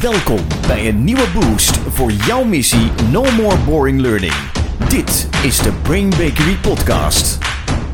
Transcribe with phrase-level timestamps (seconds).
[0.00, 4.32] Welkom bij een nieuwe boost voor jouw missie No More Boring Learning.
[4.88, 7.38] Dit is de Brain Bakery Podcast.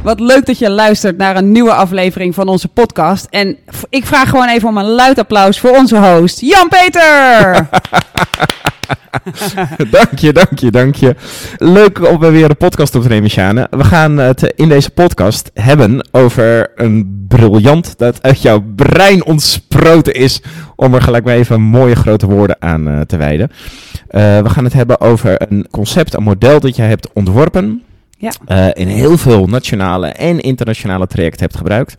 [0.03, 3.27] Wat leuk dat je luistert naar een nieuwe aflevering van onze podcast.
[3.31, 3.57] En
[3.89, 7.69] ik vraag gewoon even om een luid applaus voor onze host, Jan-Peter!
[9.91, 11.15] dank je, dank je, dank je.
[11.59, 13.67] Leuk om weer een podcast op te nemen, Sjane.
[13.71, 20.15] We gaan het in deze podcast hebben over een briljant dat uit jouw brein ontsproten
[20.15, 20.43] is.
[20.77, 23.51] Om er gelijk maar even mooie grote woorden aan eh, te wijden.
[24.09, 27.83] Eh, we gaan het hebben over een concept, een model dat jij hebt ontworpen.
[28.19, 28.33] Ja.
[28.47, 31.95] eh, in heel veel nationale en internationale trajecten hebt gebruikt.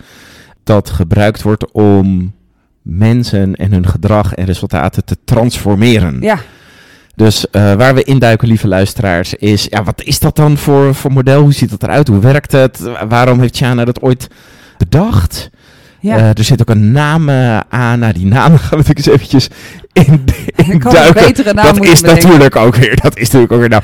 [0.63, 2.33] Dat gebruikt wordt om
[2.81, 6.21] mensen en hun gedrag en resultaten te transformeren.
[6.21, 6.37] ja,
[7.15, 11.11] Dus eh, waar we induiken, lieve luisteraars, is ja, wat is dat dan voor, voor
[11.11, 11.41] model?
[11.41, 12.07] Hoe ziet dat eruit?
[12.07, 12.79] Hoe werkt het?
[13.09, 14.27] Waarom heeft Sjana dat ooit
[14.77, 15.49] bedacht?
[15.99, 16.17] ja.
[16.17, 17.99] Eh, er zit ook een naam eh, aan.
[17.99, 19.47] Nou, die namen gaan we natuurlijk eens eventjes
[19.93, 20.23] in,
[21.53, 22.95] naam Dat is natuurlijk ook weer.
[23.01, 23.69] Dat is natuurlijk ook weer.
[23.69, 23.83] Nou,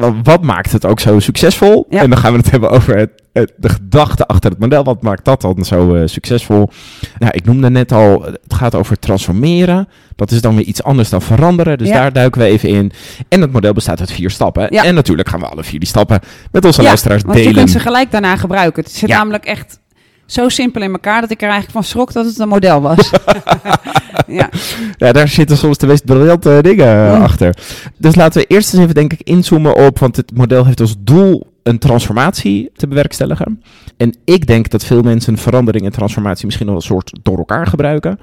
[0.00, 1.86] wa- wat maakt het ook zo succesvol?
[1.90, 2.00] Ja.
[2.00, 4.84] En dan gaan we het hebben over het- de gedachte achter het model.
[4.84, 6.68] Wat maakt dat dan zo eh, succesvol?
[7.18, 9.88] Nou, ik noemde net al, het gaat over transformeren.
[10.16, 11.78] Dat is dan weer iets anders dan veranderen.
[11.78, 11.94] Dus Ja.
[11.94, 12.92] daar duiken we even in.
[13.28, 14.66] En het model bestaat uit vier stappen.
[14.70, 14.84] Ja.
[14.84, 16.20] En natuurlijk gaan we alle vier die stappen
[16.52, 17.56] met onze Ja, luisteraars want je delen.
[17.56, 18.82] kunt ze gelijk daarna gebruiken.
[18.82, 19.78] Het zit namelijk echt
[20.26, 23.10] zo simpel in elkaar dat ik er eigenlijk van schrok dat het een model was.
[24.26, 24.48] ja,
[24.96, 27.22] Ja, daar zitten soms de meest briljante dingen eh, Mm.
[27.22, 27.56] achter.
[27.98, 30.94] Dus laten we eerst eens even, denk ik, inzoomen op, want het model heeft als
[30.98, 33.62] doel een transformatie te bewerkstelligen.
[33.96, 37.66] En ik denk dat veel mensen verandering en transformatie misschien nog een soort door elkaar
[37.66, 38.18] gebruiken.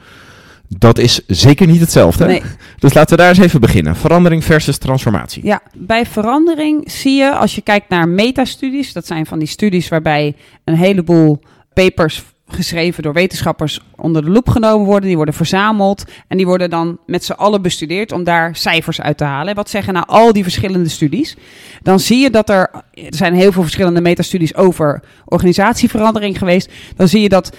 [0.67, 2.25] Dat is zeker niet hetzelfde.
[2.25, 2.41] nee.
[2.79, 3.95] Dus laten we daar eens even beginnen.
[3.95, 5.45] Verandering versus transformatie.
[5.45, 9.87] Ja, bij verandering zie je, als je kijkt naar metastudies, dat zijn van die studies
[9.87, 11.39] waarbij een heleboel
[11.73, 16.69] papers geschreven door wetenschappers onder de loep genomen worden, die worden verzameld en die worden
[16.69, 19.55] dan met z'n allen bestudeerd om daar cijfers uit te halen.
[19.55, 21.37] Wat zeggen nou al die verschillende studies?
[21.81, 27.07] Dan zie je dat er, er zijn heel veel verschillende metastudies over organisatieverandering geweest, dan
[27.07, 27.57] zie je dat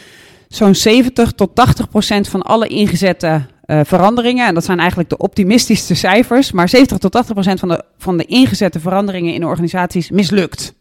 [0.48, 5.16] zo'n 70 tot 80 procent van alle ingezette eh, veranderingen, en dat zijn eigenlijk de
[5.16, 10.10] optimistischste cijfers, maar 70 tot 80 procent van de, van de ingezette veranderingen in organisaties
[10.10, 10.74] mislukt.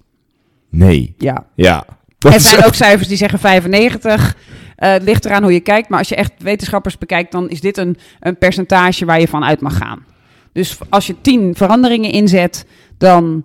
[0.69, 1.13] Nee.
[1.17, 1.45] Ja.
[1.55, 1.85] Ja.
[2.21, 4.35] Dat Er zijn ook cijfers die zeggen 95.
[4.75, 7.61] Eh, het ligt eraan hoe je kijkt, maar als je echt wetenschappers bekijkt, dan is
[7.61, 10.05] dit een, een percentage waar je van uit mag gaan.
[10.53, 12.65] Dus als je 10 veranderingen inzet,
[12.97, 13.43] dan,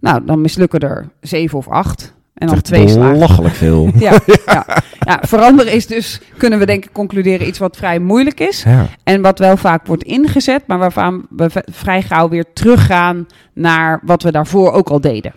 [0.00, 2.14] nou, dan mislukken er 7 of 8.
[2.34, 3.12] En dan twee slagen.
[3.12, 3.90] belachelijk veel.
[3.98, 4.66] Ja, ja.
[5.00, 8.62] ja, veranderen is dus, kunnen we denk ik concluderen, iets wat vrij moeilijk is.
[8.62, 8.86] Ja.
[9.04, 14.22] En wat wel vaak wordt ingezet, maar waarvan we vrij gauw weer teruggaan naar wat
[14.22, 15.32] we daarvoor ook al deden.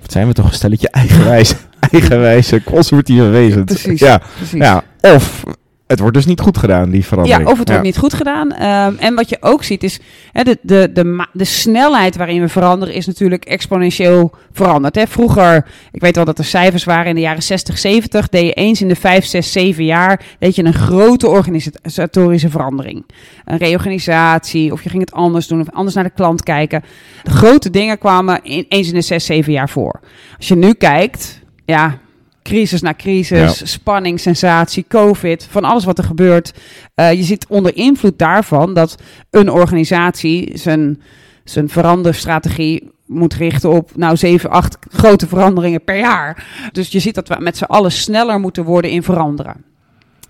[0.00, 1.54] Wat zijn we toch een stelletje eigenwijs,
[1.90, 3.64] eigenwijze, conservatieve wezens.
[3.64, 4.00] Precies.
[4.00, 4.20] Ja.
[4.36, 4.58] Precies.
[4.60, 4.84] ja.
[5.00, 5.44] Of
[5.86, 7.44] het wordt dus niet goed gedaan, die verandering.
[7.44, 8.52] Ja, of het wordt niet goed gedaan.
[8.52, 10.00] Ehm, en wat je ook ziet is,
[10.32, 14.94] hè, de, de, de, de snelheid waarin we veranderen is natuurlijk exponentieel veranderd.
[14.94, 15.06] Hè.
[15.06, 18.52] Vroeger, ik weet wel dat er cijfers waren in de jaren 60, 70, deed je
[18.52, 23.06] eens in de 5, 6, 7 jaar, deed je een grote organisatorische verandering.
[23.44, 26.84] Een reorganisatie, of je ging het anders doen, of anders naar de klant kijken.
[27.22, 30.00] De grote dingen kwamen in, eens in de 6, 7 jaar voor.
[30.36, 31.98] Als je nu kijkt, ja,
[32.42, 33.66] crisis na crisis, Ja.
[33.66, 36.52] spanning, sensatie, covid, van alles wat er gebeurt.
[36.94, 38.96] Eh, je zit onder invloed daarvan dat
[39.30, 41.02] een organisatie zijn,
[41.44, 46.46] zijn veranderstrategie moet richten op nou 7, 8 grote veranderingen per jaar.
[46.72, 49.64] Dus je ziet dat we met z'n allen sneller moeten worden in veranderen.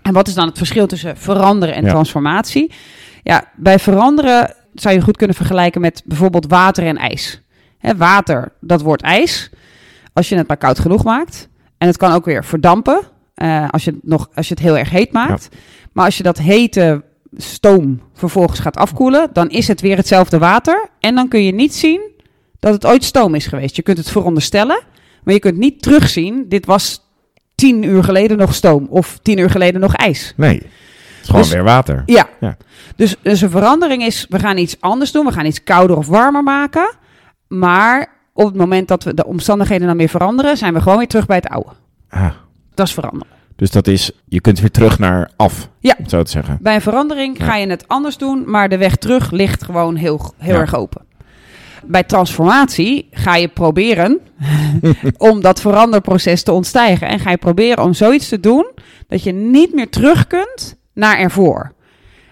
[0.01, 1.89] En wat is dan het verschil tussen veranderen en Ja.
[1.89, 2.71] transformatie?
[3.23, 7.41] Ja, bij veranderen zou je goed kunnen vergelijken met bijvoorbeeld water en ijs.
[7.77, 9.49] Hè, water, dat wordt ijs.
[10.17, 11.49] Als je het maar koud genoeg maakt.
[11.77, 12.99] En het kan ook weer verdampen.
[13.33, 15.49] eh, als, je het nog, als je het heel erg heet maakt.
[15.93, 17.03] Maar als je dat hete
[17.35, 19.29] stoom vervolgens gaat afkoelen.
[19.33, 20.89] dan is het weer hetzelfde water.
[20.99, 22.01] En dan kun je niet zien
[22.59, 23.75] dat het ooit stoom is geweest.
[23.75, 24.83] Je kunt het veronderstellen.
[25.23, 26.45] Maar je kunt niet terugzien.
[26.49, 27.01] Dit was
[27.55, 28.87] tien uur geleden nog stoom.
[28.89, 30.33] Of tien uur geleden nog ijs.
[30.35, 30.63] Nee, het
[31.21, 32.03] is gewoon Dus- weer water.
[32.05, 32.29] Ja.
[32.39, 32.57] Ja.
[32.95, 35.25] Dus, dus een verandering is, we gaan iets anders doen.
[35.25, 36.95] We gaan iets kouder of warmer maken.
[37.47, 41.07] Maar op het moment dat we de omstandigheden dan weer veranderen, zijn we gewoon weer
[41.07, 41.69] terug bij het oude.
[42.09, 42.29] Ah,
[42.73, 43.27] Dat is veranderen.
[43.55, 45.95] dus dat is, je kunt weer terug naar af, Ja.
[45.97, 46.57] om zo te zeggen.
[46.61, 47.45] Bij een verandering Ja.
[47.45, 50.59] ga je het anders doen, maar de weg terug ligt gewoon heel, heel Ja.
[50.59, 51.05] erg open.
[51.85, 54.19] Bij transformatie ga je proberen
[55.17, 57.07] om dat veranderproces te ontstijgen.
[57.07, 58.67] En ga je proberen om zoiets te doen
[59.07, 61.71] dat je niet meer terug kunt naar ervoor.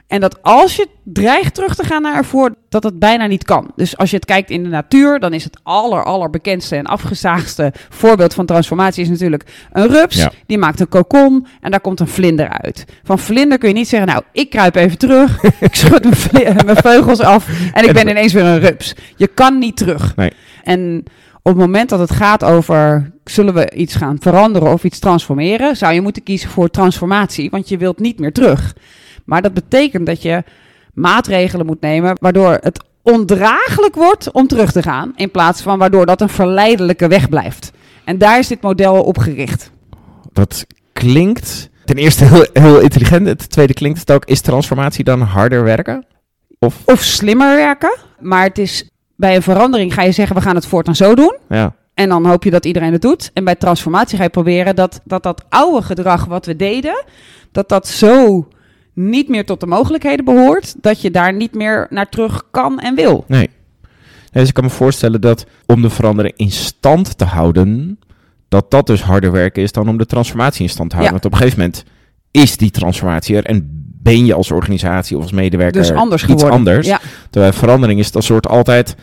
[0.07, 3.71] En dat als je dreigt terug te gaan naar ervoor, dat het bijna niet kan.
[3.75, 7.73] Dus als je het kijkt in de natuur, dan is het aller, allerbekendste en afgezaagste
[7.89, 10.15] voorbeeld van transformatie is natuurlijk een rups.
[10.15, 10.31] Ja.
[10.45, 12.85] Die maakt een kokon en daar komt een vlinder uit.
[13.03, 16.77] Van vlinder kun je niet zeggen, nou, ik kruip even terug, ik schud mijn, mijn
[16.77, 18.95] vleugels af en ik ben ineens weer een rups.
[19.15, 20.15] Je kan niet terug.
[20.15, 20.31] Nee.
[20.63, 21.03] En
[21.37, 25.75] op het moment dat het gaat over zullen we iets gaan veranderen of iets transformeren,
[25.75, 28.73] zou je moeten kiezen voor transformatie, want je wilt niet meer terug.
[29.25, 30.43] Maar dat betekent dat je
[30.93, 36.05] maatregelen moet nemen waardoor het ondraaglijk wordt om terug te gaan, in plaats van waardoor
[36.05, 37.71] dat een verleidelijke weg blijft.
[38.05, 39.71] En daar is dit model op gericht.
[40.33, 43.27] Dat klinkt ten eerste heel, heel intelligent.
[43.27, 44.25] Het tweede klinkt het ook.
[44.25, 46.05] Is transformatie dan harder werken?
[46.59, 50.55] Of Of slimmer werken, maar het is bij een verandering ga je zeggen we gaan
[50.55, 51.37] het voortaan zo doen.
[51.49, 53.31] ja, En dan hoop je dat iedereen het doet.
[53.33, 57.03] En bij transformatie ga je proberen dat dat, dat oude gedrag wat we deden,
[57.51, 58.47] dat dat zo
[58.95, 62.95] niet meer tot de mogelijkheden behoort, dat je daar niet meer naar terug kan en
[62.95, 63.23] wil.
[63.27, 63.39] nee.
[63.39, 63.49] Nee,
[64.31, 67.99] Dus ik kan me voorstellen dat om de verandering in stand te houden,
[68.49, 71.15] dat dat dus harder werken is dan om de transformatie in stand te houden.
[71.15, 71.21] Ja.
[71.21, 71.83] Want op een gegeven moment
[72.31, 73.69] is die transformatie er en
[74.01, 76.57] ben je als organisatie of als medewerker Dus anders iets geworden.
[76.57, 76.87] anders.
[76.87, 76.99] Ja,
[77.29, 78.95] Terwijl verandering is dat soort altijd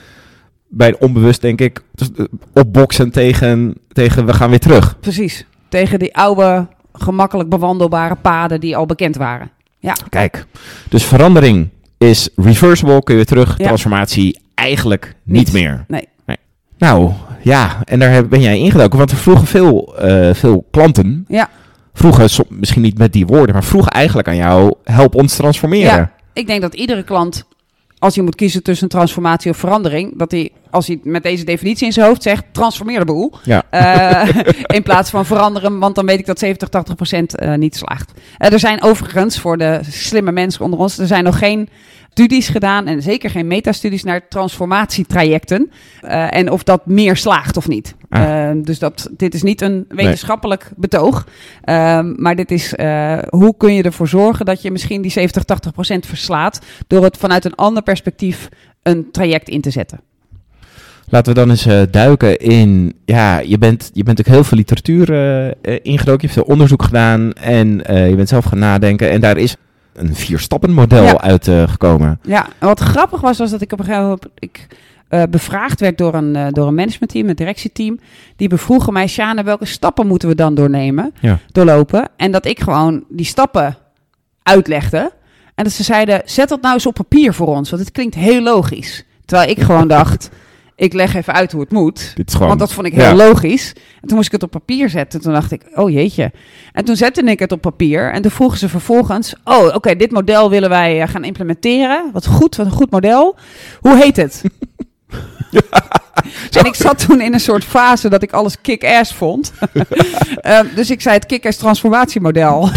[0.68, 5.00] bij onbewust, denk ik, dus, eh, opboksen tegen, tegen we gaan weer terug.
[5.00, 5.46] precies.
[5.68, 9.50] Tegen die oude, gemakkelijk bewandelbare paden die al bekend waren.
[9.82, 10.46] Ja, Kijk,
[10.88, 11.68] dus verandering
[11.98, 13.58] is reversible, kun je weer terug.
[13.58, 13.64] Ja.
[13.64, 15.52] Transformatie eigenlijk niet, Niet.
[15.52, 15.84] meer.
[15.88, 16.08] Nee.
[16.78, 17.12] Nou,
[17.42, 18.98] ja, en daar ben jij ingedoken.
[18.98, 21.48] Want er vroegen veel, eh, veel klanten, ja.
[21.94, 25.96] vroegen, misschien niet met die woorden, maar vroegen eigenlijk aan jou, help ons transformeren.
[25.96, 26.12] Ja.
[26.32, 27.44] Ik denk dat iedere klant,
[28.02, 31.86] als hij moet kiezen tussen transformatie of verandering, dat hij, als hij met deze definitie
[31.86, 33.32] in zijn hoofd zegt, transformeer de boel.
[33.44, 33.62] Ja.
[33.70, 34.36] Eh,
[34.76, 38.12] in plaats van veranderen, want dan weet ik dat 70, 80 procent eh, niet slaagt.
[38.38, 41.68] Eh, er zijn overigens, voor de slimme mensen onder ons, er zijn nog geen
[42.12, 45.70] studies gedaan en zeker geen metastudies naar transformatietrajecten.
[46.00, 47.94] Eh, en of dat meer slaagt of niet.
[48.08, 48.50] Ah.
[48.50, 51.26] Eh, dus dat, dit is niet een wetenschappelijk betoog.
[51.64, 55.44] Ehm, maar dit is eh, hoe kun je ervoor zorgen dat je misschien die 70,
[55.44, 56.60] 80 procent verslaat.
[56.86, 58.48] door het vanuit een ander perspectief
[58.82, 60.00] een traject in te zetten.
[61.08, 64.58] Laten we dan eens eh, duiken in, ja, je bent, je bent ook heel veel
[64.58, 67.68] literatuur eh, ingedoken, je hebt veel onderzoek gedaan en
[68.08, 69.56] je bent zelf gaan nadenken en daar is
[69.94, 71.20] een vierstappenmodel Ja.
[71.20, 72.20] uitgekomen.
[72.22, 74.66] Ja, en wat grappig was, was dat ik op een gegeven moment ik,
[75.08, 77.98] eh, bevraagd werd door een, eh, door een managementteam, een directieteam.
[78.36, 81.38] Die bevroegen mij, Sjane, welke stappen moeten we dan doornemen, Ja.
[81.52, 82.08] doorlopen?
[82.16, 83.76] En dat ik gewoon die stappen
[84.42, 85.12] uitlegde.
[85.54, 88.14] En dat ze zeiden, zet dat nou eens op papier voor ons, want het klinkt
[88.14, 89.04] heel logisch.
[89.24, 90.30] Terwijl ik gewoon dacht,
[90.82, 92.14] ik leg even uit hoe het moet.
[92.26, 93.14] Gewoon, Want dat vond ik heel Ja.
[93.14, 93.72] logisch.
[94.00, 95.20] En toen moest ik het op papier zetten.
[95.20, 96.32] Toen dacht ik, oh jeetje.
[96.72, 98.12] En toen zette ik het op papier.
[98.12, 99.34] En toen vroegen ze vervolgens...
[99.44, 102.10] Oh, oké, dit model willen wij eh, gaan implementeren.
[102.12, 103.36] Wat goed, wat een goed model.
[103.80, 104.42] Hoe heet het?
[106.50, 109.52] en ik zat toen in een soort fase dat ik alles kick-ass vond.
[110.40, 112.70] Ehm, dus ik zei het kick-ass transformatiemodel.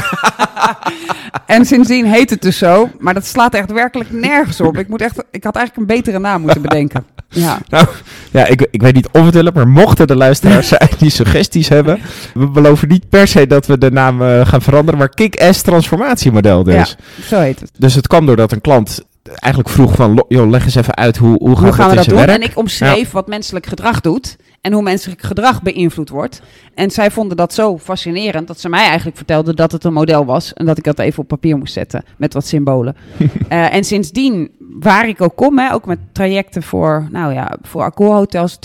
[1.45, 2.89] en sindsdien heet het dus zo.
[2.99, 4.77] Maar dat slaat echt werkelijk nergens op.
[4.77, 7.05] Ik, moet echt, ik had eigenlijk een betere naam moeten bedenken.
[7.29, 7.59] Ja.
[7.69, 7.87] Nou,
[8.31, 11.69] ja, ik, ik weet niet of het willen, maar mochten de luisteraars zijn die suggesties
[11.69, 11.99] hebben,
[12.33, 16.63] we beloven niet per se dat we de naam eh, gaan veranderen, maar kick-ass transformatiemodel
[16.63, 16.95] dus.
[17.27, 17.71] Zo heet het.
[17.77, 21.37] Dus het kwam doordat een klant eigenlijk vroeg van, joh, leg eens even uit hoe,
[21.37, 22.17] hoe, gaan we dat doen?
[22.17, 22.29] werk?
[22.29, 26.41] En ik omschreef wat menselijk gedrag doet en hoe menselijk gedrag beïnvloed wordt.
[26.73, 30.25] En zij vonden dat zo fascinerend dat ze mij eigenlijk vertelden dat het een model
[30.25, 32.95] was en dat ik dat even op papier moest zetten met wat symbolen.
[33.49, 37.81] Eh, en sindsdien, waar ik ook kom, hè, ook met trajecten voor, nou ja, voor
[37.81, 38.57] Accor-hotels,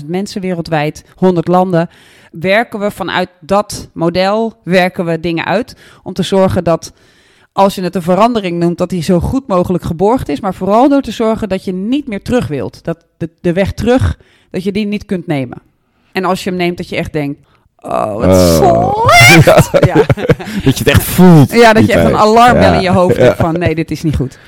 [0.00, 1.88] 250.000 mensen wereldwijd, 100 landen,
[2.30, 6.92] werken we vanuit dat model, werken we dingen uit om te zorgen dat
[7.56, 10.40] als je het een verandering noemt, dat die zo goed mogelijk geborgd is.
[10.40, 12.84] Maar vooral door te zorgen dat je niet meer terug wilt.
[12.84, 14.18] Dat de, de weg terug,
[14.50, 15.58] dat je die niet kunt nemen.
[16.12, 17.38] En als je hem neemt, dat je echt denkt,
[17.76, 19.06] oh, wat Oh.
[19.06, 19.70] slecht.
[19.86, 19.94] Ja.
[20.64, 21.52] Dat je het echt voelt.
[21.52, 22.74] ja, dat je echt een alarmbel Ja.
[22.74, 24.38] in je hoofd hebt van, nee, dit is niet goed.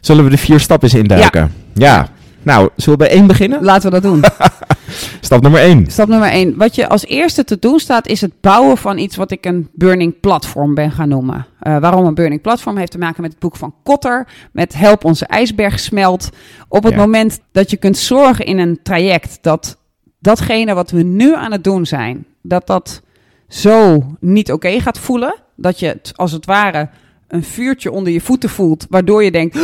[0.00, 1.52] Zullen we de vier stappen eens induiken?
[1.74, 2.08] Ja.
[2.42, 3.62] Nou, zullen we bij één beginnen?
[3.64, 4.24] Laten we dat doen.
[5.20, 5.90] Stap nummer één.
[5.90, 6.56] Stap nummer één.
[6.56, 9.68] Wat je als eerste te doen staat, is het bouwen van iets wat ik een
[9.72, 11.46] burning platform ben gaan noemen.
[11.60, 15.04] Eh, waarom een burning platform heeft te maken met het boek van Kotter, met Help
[15.04, 16.28] onze ijsberg smelt.
[16.68, 16.98] Op het Ja.
[16.98, 19.76] moment dat je kunt zorgen in een traject dat
[20.18, 23.02] datgene wat we nu aan het doen zijn, dat dat
[23.48, 26.88] zo niet oké gaat voelen, dat je het als het ware
[27.30, 29.56] een vuurtje onder je voeten voelt, waardoor je denkt,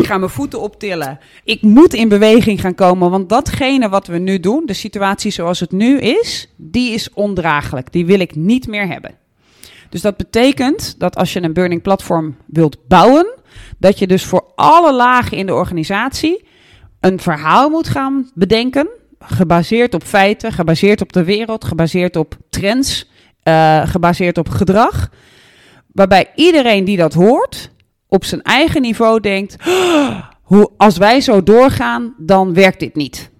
[0.00, 1.18] ik ga mijn voeten optillen.
[1.44, 5.60] Ik moet in beweging gaan komen, want datgene wat we nu doen, de situatie zoals
[5.60, 7.92] het nu is, die is ondraaglijk.
[7.92, 9.14] Die wil ik niet meer hebben.
[9.88, 13.34] Dus dat betekent dat als je een burning platform wilt bouwen,
[13.78, 16.44] dat je dus voor alle lagen in de organisatie
[17.00, 18.88] een verhaal moet gaan bedenken.
[19.18, 23.10] Gebaseerd op feiten, gebaseerd op de wereld, gebaseerd op trends,
[23.44, 25.10] uh, gebaseerd op gedrag.
[25.94, 27.70] Waarbij iedereen die dat hoort
[28.08, 29.56] op zijn eigen niveau denkt:
[30.42, 33.30] hoe, als wij zo doorgaan, dan werkt dit niet.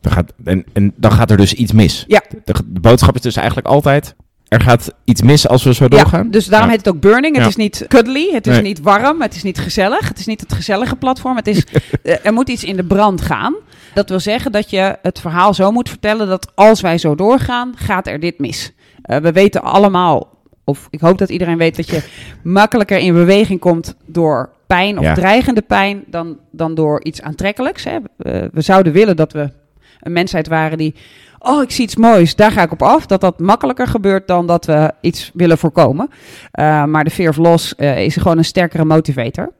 [0.00, 2.04] Dan gaat, en, en dan gaat er dus iets mis.
[2.06, 2.22] Ja.
[2.44, 4.14] De, de boodschap is dus eigenlijk altijd:
[4.48, 6.24] er gaat iets mis als we zo doorgaan.
[6.24, 6.74] Ja, dus daarom Ja.
[6.76, 7.34] heet het ook burning.
[7.34, 7.48] Het Ja.
[7.50, 8.62] is niet cuddly, het is Nee.
[8.62, 10.08] niet warm, het is niet gezellig.
[10.08, 11.36] Het is niet het gezellige platform.
[11.36, 11.64] Het is,
[12.02, 13.54] eh, er moet iets in de brand gaan.
[13.94, 17.72] Dat wil zeggen dat je het verhaal zo moet vertellen dat als wij zo doorgaan,
[17.76, 18.72] gaat er dit mis.
[19.02, 20.38] Eh, we weten allemaal,
[20.70, 22.02] of ik hoop dat iedereen weet dat je
[22.42, 25.14] makkelijker in beweging komt door pijn of Ja.
[25.14, 27.84] dreigende pijn dan, dan door iets aantrekkelijks.
[27.84, 27.96] Hè.
[28.16, 29.50] Eh, we zouden willen dat we
[30.00, 30.94] een mensheid waren die,
[31.38, 33.06] oh ik zie iets moois, daar ga ik op af.
[33.06, 36.08] Dat dat makkelijker gebeurt dan dat we iets willen voorkomen.
[36.60, 39.52] Uh, maar de fear of loss uh, is gewoon een sterkere motivator.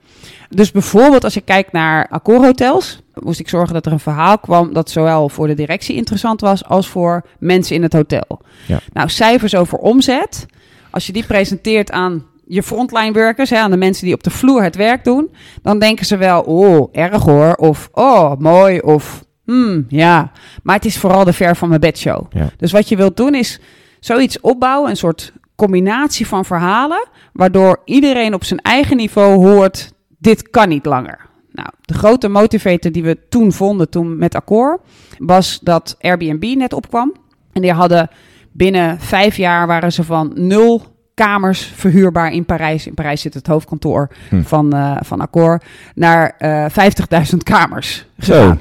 [0.48, 4.72] Dus bijvoorbeeld als je kijkt naar akkoordhotels, moest ik zorgen dat er een verhaal kwam
[4.72, 8.40] dat zowel voor de directie interessant was als voor mensen in het hotel.
[8.66, 8.78] Ja.
[8.92, 10.46] Nou, cijfers over omzet,
[10.90, 14.30] als je die presenteert aan je frontline workers, hè, aan de mensen die op de
[14.30, 15.30] vloer het werk doen,
[15.62, 20.32] dan denken ze wel, oh, erg hoor, of oh, mooi, of hmm, ja.
[20.62, 22.26] Maar het is vooral de ver van mijn bedshow.
[22.30, 22.50] Ja.
[22.56, 23.60] Dus wat je wilt doen is
[24.00, 30.50] zoiets opbouwen, een soort combinatie van verhalen, waardoor iedereen op zijn eigen niveau hoort, dit
[30.50, 31.28] kan niet langer.
[31.52, 34.80] Nou, de grote motivator die we toen vonden, toen met Accor,
[35.18, 37.14] was dat Airbnb net opkwam.
[37.52, 38.10] En die hadden
[38.52, 40.82] binnen vijf jaar waren ze van nul
[41.14, 42.86] kamers verhuurbaar in Parijs.
[42.86, 44.42] In Parijs zit het hoofdkantoor Hm.
[44.42, 45.62] van, uh, van Accor.
[45.94, 46.66] Naar uh,
[47.30, 48.06] 50.000 kamers.
[48.18, 48.56] Zo.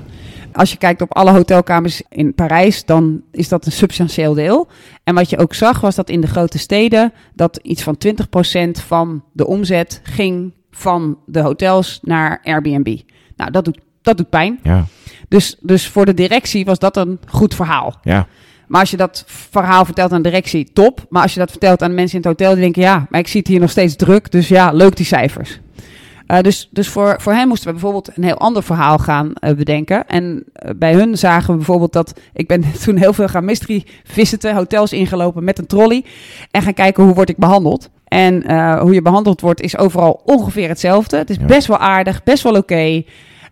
[0.53, 4.67] Als je kijkt op alle hotelkamers in Parijs, dan is dat een substantieel deel.
[5.03, 7.13] En wat je ook zag, was dat in de grote steden...
[7.33, 12.99] dat iets van 20% van de omzet ging van de hotels naar Airbnb.
[13.35, 14.59] Nou, dat doet, dat doet pijn.
[14.63, 14.85] Ja,
[15.27, 17.95] Dus, dus voor de directie was dat een goed verhaal.
[18.03, 18.27] ja.
[18.69, 21.05] Maar als je dat verhaal vertelt aan de directie, top.
[21.09, 22.81] Maar als je dat vertelt aan de mensen in het hotel, die denken...
[22.81, 25.59] ja, maar ik zie het hier nog steeds druk, dus ja, leuk die cijfers.
[26.27, 29.51] Uh, dus dus voor, voor hen moesten we bijvoorbeeld een heel ander verhaal gaan uh,
[29.51, 30.07] bedenken.
[30.07, 32.19] En uh, bij hun zagen we bijvoorbeeld dat...
[32.33, 36.05] Ik ben toen heel veel gaan mystery visiten, hotels ingelopen met een trolley.
[36.51, 37.89] En gaan kijken hoe word ik behandeld.
[38.07, 41.17] En hoe je behandeld wordt is overal ongeveer hetzelfde.
[41.17, 41.45] Het is Ja.
[41.45, 43.03] best wel aardig, best wel oké.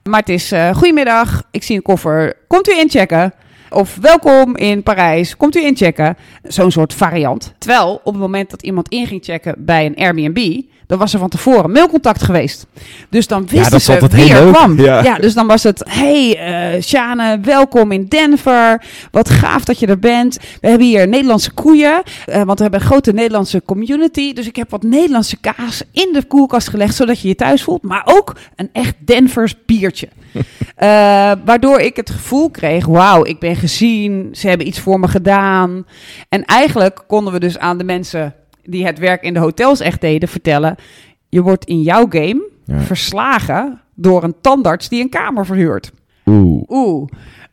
[0.04, 3.34] Maar het is, goedemiddag, ik zie een koffer, komt u inchecken?
[3.70, 6.18] Of welkom in Parijs, komt u inchecken?
[6.44, 7.54] Zo'n soort variant.
[7.58, 10.62] Terwijl op het moment dat iemand in ging checken bij een Airbnb...
[10.88, 12.68] dan was er van tevoren mailcontact geweest.
[13.10, 14.80] Dus dan wisten ze wie er kwam.
[14.80, 15.04] Ja.
[15.04, 15.16] Ja.
[15.16, 15.84] dus dan was het...
[15.90, 18.84] Hey, uh, Sjane, welkom in Denver.
[19.12, 20.38] Wat gaaf dat je er bent.
[20.62, 22.04] We hebben hier Nederlandse koeien.
[22.30, 24.34] Uh, want we hebben een grote Nederlandse community.
[24.34, 26.96] Dus ik heb wat Nederlandse kaas in de koelkast gelegd...
[26.96, 27.84] zodat je je thuis voelt.
[27.84, 30.08] Maar ook een echt Denvers biertje.
[30.34, 30.44] Uh,
[31.46, 35.86] waardoor ik het gevoel kreeg, wauw, ik ben gezien, ze hebben iets voor me gedaan.
[36.30, 40.02] En eigenlijk konden we dus aan de mensen die het werk in de hotels echt
[40.02, 40.76] deden vertellen,
[41.30, 42.80] je wordt in jouw game Ja.
[42.80, 45.92] verslagen door een tandarts die een kamer verhuurt.
[46.26, 46.64] Oeh.
[46.68, 47.10] Oeh,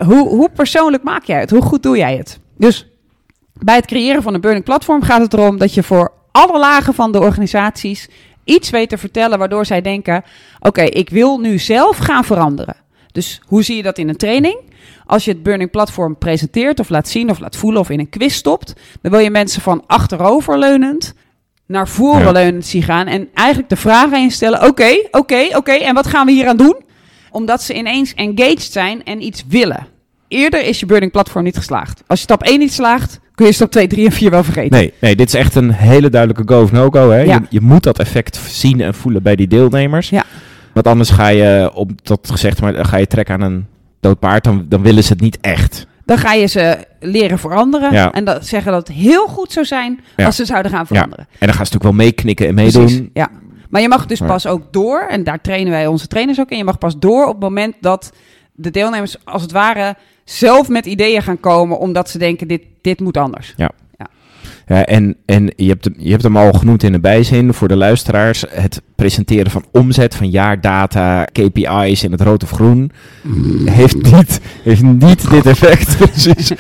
[0.07, 1.51] hoe, hoe persoonlijk maak jij het?
[1.51, 2.39] Hoe goed doe jij het?
[2.59, 2.87] Dus
[3.53, 6.95] bij het creëren van een burning platform gaat het erom dat je voor alle lagen
[6.95, 8.09] van de organisaties
[8.45, 10.25] iets weet te vertellen waardoor zij denken:
[10.61, 12.77] oké, ik wil nu zelf gaan veranderen.
[13.13, 14.61] Dus hoe zie je dat in een training?
[15.07, 18.09] Als je het burning platform presenteert of laat zien of laat voelen of in een
[18.09, 21.15] quiz stopt, dan wil je mensen van achteroverleunend
[21.67, 25.73] naar voren leunend zien gaan en eigenlijk de vraag aan je stellen: oké, oké, oké,
[25.73, 26.83] en wat gaan we hier aan doen?
[27.31, 29.87] Omdat ze ineens engaged zijn en iets willen.
[30.29, 32.03] Eerder is je burning platform niet geslaagd.
[32.07, 34.79] Als je stap 1 niet slaagt, kun je stap 2, 3 en 4 wel vergeten.
[34.79, 37.11] Nee, nee, dit is echt een hele duidelijke go of no-go.
[37.11, 37.21] Hè?
[37.21, 37.35] Ja.
[37.35, 40.09] Je, je moet dat effect zien en voelen bij die deelnemers.
[40.09, 40.25] Ja.
[40.73, 43.67] Want anders ga je, op dat gezegd, maar ga je trekken aan een
[44.01, 45.87] dood paard, dan, dan willen ze het niet echt.
[46.05, 47.93] Dan ga je ze leren veranderen.
[47.93, 48.13] Ja.
[48.13, 50.27] En dat zeggen dat het heel goed zou zijn Ja.
[50.27, 51.27] als ze zouden gaan veranderen.
[51.39, 52.85] En dan gaan ze natuurlijk wel meeknikken en meedoen.
[52.85, 53.31] Precies, ja.
[53.69, 56.57] Maar je mag dus pas ook door, en daar trainen wij onze trainers ook in.
[56.57, 58.13] Je mag pas door op het moment dat
[58.53, 63.01] de deelnemers als het ware zelf met ideeën gaan komen, omdat ze denken: dit, dit
[63.01, 63.55] moet anders.
[63.57, 63.71] Ja,
[64.67, 67.77] en en je, hebt hem, je hebt hem al genoemd in de bijzin voor de
[67.77, 68.45] luisteraars.
[68.49, 72.91] Het presenteren van omzet, van jaardata, KPI's in het rood of groen.
[73.65, 76.53] Heeft niet, heeft niet dit effect, precies.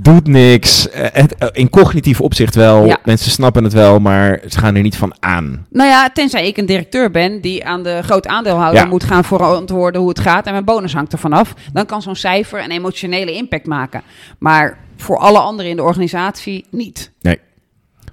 [0.00, 0.90] Doet niks.
[0.90, 2.86] Eh, Het, eh, in cognitief opzicht wel.
[2.86, 2.98] Ja.
[3.04, 5.66] Mensen snappen het wel, maar ze gaan er niet van aan.
[5.70, 8.88] Nou ja, tenzij ik een directeur ben die aan de groot aandeelhouder Ja.
[8.88, 12.16] moet gaan verantwoorden hoe het gaat en mijn bonus hangt er vanaf, dan kan zo'n
[12.16, 14.02] cijfer een emotionele impact maken.
[14.38, 17.12] Maar voor alle anderen in de organisatie niet.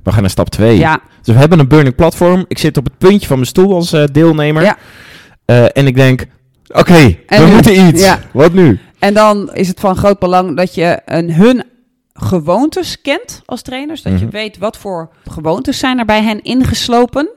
[0.03, 0.77] We gaan naar stap 2.
[0.77, 2.45] Ja, Dus we hebben een burning platform.
[2.47, 4.63] Ik zit op het puntje van mijn stoel als eh, deelnemer.
[4.63, 4.77] Ja.
[5.45, 6.25] Eh, en ik denk,
[6.67, 7.51] oké, we nu?
[7.53, 8.01] moeten iets.
[8.03, 8.19] Ja.
[8.33, 8.79] Wat nu?
[8.99, 11.63] En dan is het van groot belang dat je een, hun
[12.13, 14.01] gewoontes kent als trainers.
[14.01, 14.33] Dat je Mhm.
[14.33, 17.29] weet wat voor gewoontes zijn er bij hen ingeslopen.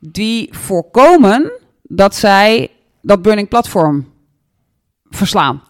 [0.00, 1.52] Die voorkomen
[1.82, 2.68] dat zij
[3.02, 4.08] dat burning platform
[5.10, 5.62] verslaan.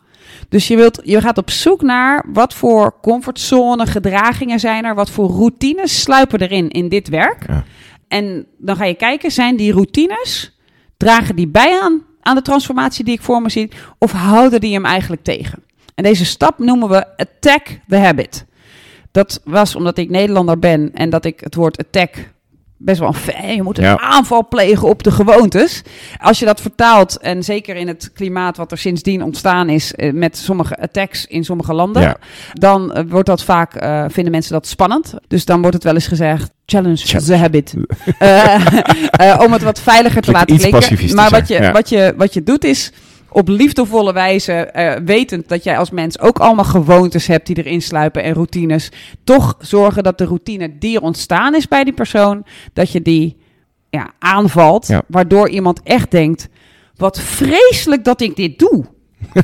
[0.49, 4.95] Dus je, wilt, je gaat op zoek naar wat voor comfortzone gedragingen zijn er.
[4.95, 7.45] Wat voor routines sluipen erin in dit werk.
[7.47, 7.65] Ja.
[8.09, 10.59] En dan ga je kijken, zijn die routines,
[10.97, 13.71] dragen die bij aan, aan de transformatie die ik voor me zie?
[13.99, 15.63] Of houden die hem eigenlijk tegen?
[15.95, 18.47] En deze stap noemen we attack the habit.
[19.11, 22.33] Dat was omdat ik Nederlander ben en dat ik het woord attack
[22.83, 23.55] best wel een fan.
[23.55, 23.99] Je moet een Ja.
[23.99, 25.83] aanval plegen op de gewoontes.
[26.19, 30.13] Als je dat vertaalt, en zeker in het klimaat wat er sindsdien ontstaan is eh,
[30.13, 32.17] met sommige attacks in sommige landen, Ja.
[32.53, 35.15] dan eh, wordt dat vaak, eh, vinden mensen dat spannend.
[35.29, 37.27] Dus dan wordt het wel eens gezegd, challenge, Challenge.
[37.27, 37.75] the habit.
[39.45, 41.17] Om het wat veiliger te Klinkt laten klinken.
[41.17, 41.73] Maar wat je, ja.
[41.73, 42.93] wat, je, wat je doet is
[43.33, 47.83] op liefdevolle wijze, eh, wetend dat jij als mens ook allemaal gewoontes hebt die erin
[47.83, 48.93] sluipen en routines,
[49.25, 53.37] toch zorgen dat de routine die er ontstaan is bij die persoon, dat je die
[53.91, 55.03] ja, aanvalt, Ja.
[55.07, 56.49] waardoor iemand echt denkt,
[56.97, 58.85] wat vreselijk dat ik dit doe.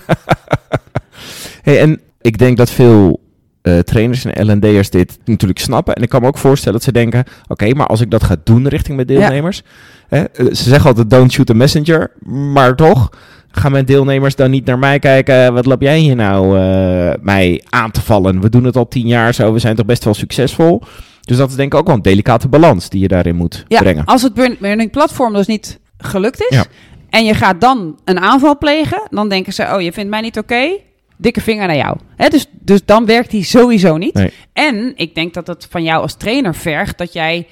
[1.63, 3.21] Hey, en ik denk dat veel
[3.63, 5.95] eh, trainers en L&D'ers dit natuurlijk snappen.
[5.95, 7.25] En ik kan me ook voorstellen dat ze denken...
[7.47, 9.63] Oké, maar als ik dat ga doen richting mijn deelnemers...
[10.09, 12.11] Hè, eh, ze zeggen altijd don't shoot the messenger.
[12.53, 13.11] Maar toch
[13.57, 15.55] gaan mijn deelnemers dan niet naar mij kijken...
[15.55, 18.41] Wat loop jij hier nou eh, mij aan te vallen?
[18.41, 19.53] We doen het al tien jaar zo.
[19.53, 20.83] We zijn toch best wel succesvol.
[21.21, 23.81] Dus dat is denk ik ook wel een delicate balans die je daarin moet Ja,
[23.81, 24.05] brengen.
[24.05, 26.65] als het burn- burning platform dus niet gelukt is Ja.
[27.11, 30.39] en je gaat dan een aanval plegen, dan denken ze, oh, je vindt mij niet
[30.39, 30.69] oké,
[31.17, 31.97] dikke vinger naar jou.
[32.17, 34.15] Hè, dus, dus dan werkt die sowieso niet.
[34.15, 34.33] Nee.
[34.53, 37.47] En ik denk dat het van jou als trainer vergt dat jij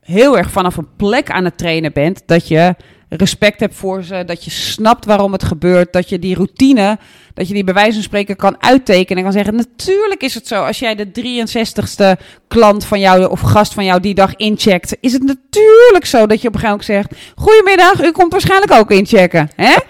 [0.00, 2.74] heel erg vanaf een plek aan het trainen bent, dat je
[3.16, 6.98] respect hebt voor ze, dat je snapt waarom het gebeurt, dat je die routine,
[7.34, 10.46] dat je die bij wijze van spreken kan uittekenen en kan zeggen, natuurlijk is het
[10.46, 14.96] zo, als jij de 63ste klant van jou of gast van jou die dag incheckt,
[15.00, 18.72] is het natuurlijk zo dat je op een gegeven moment zegt, goedemiddag, u komt waarschijnlijk
[18.72, 19.50] ook inchecken.
[19.56, 19.74] Hè?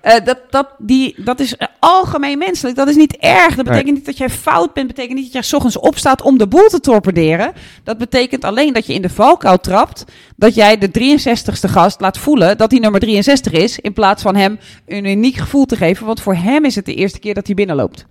[0.00, 3.54] Eh, dat, dat, die, dat is algemeen menselijk, dat is niet erg.
[3.54, 6.38] Dat betekent niet dat jij fout bent, betekent niet dat jij 's ochtends opstaat om
[6.38, 7.52] de boel te torpederen.
[7.84, 10.04] Dat betekent alleen dat je in de valkuil trapt,
[10.36, 14.36] dat jij de 63ste gast laat voelen dat hij nummer 63 is, in plaats van
[14.36, 17.46] hem een uniek gevoel te geven, want voor hem is het de eerste keer dat
[17.46, 18.06] hij binnenloopt.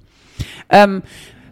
[0.67, 0.99] Ehm,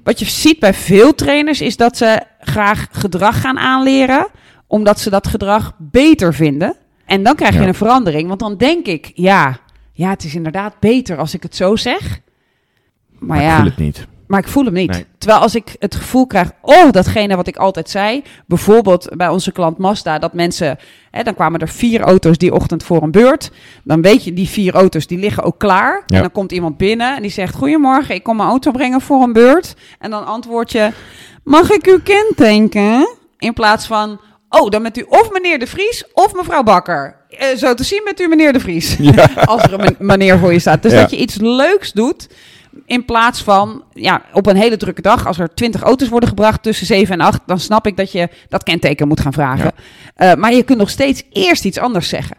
[0.03, 4.27] wat je ziet bij veel trainers is dat ze graag gedrag gaan aanleren,
[4.67, 6.75] omdat ze dat gedrag beter vinden.
[7.05, 7.67] En dan krijg je Ja.
[7.67, 9.59] een verandering, want dan denk ik, ja,
[9.93, 12.19] ja, het is inderdaad beter als ik het zo zeg.
[13.09, 14.07] Maar, maar ja, ik voel het niet.
[14.31, 14.91] Maar ik voel hem niet.
[14.91, 15.05] Nee.
[15.17, 18.23] Terwijl als ik het gevoel krijg, oh, datgene wat ik altijd zei.
[18.45, 20.77] Bijvoorbeeld bij onze klant Mazda, dat mensen,
[21.11, 23.51] hè, dan kwamen er vier auto's die ochtend voor een beurt.
[23.83, 26.03] Dan weet je, die vier auto's, die liggen ook klaar.
[26.05, 26.15] Ja.
[26.15, 29.21] En dan komt iemand binnen en die zegt, goedemorgen, ik kom mijn auto brengen voor
[29.21, 29.75] een beurt.
[29.99, 30.91] En dan antwoord je,
[31.43, 33.09] mag ik u kentanken?
[33.37, 37.15] In plaats van, oh, dan bent u of meneer De Vries of mevrouw Bakker.
[37.29, 38.95] Eh, zo te zien bent u meneer De Vries.
[38.99, 39.29] Ja.
[39.45, 40.81] Als er een meneer voor je staat.
[40.83, 41.01] Dus Ja.
[41.01, 42.27] dat je iets leuks doet.
[42.91, 46.63] In plaats van, ja, op een hele drukke dag, als er twintig auto's worden gebracht
[46.63, 49.71] tussen 7 en 8, dan snap ik dat je dat kenteken moet gaan vragen.
[50.15, 52.37] Eh, maar je kunt nog steeds eerst iets anders zeggen.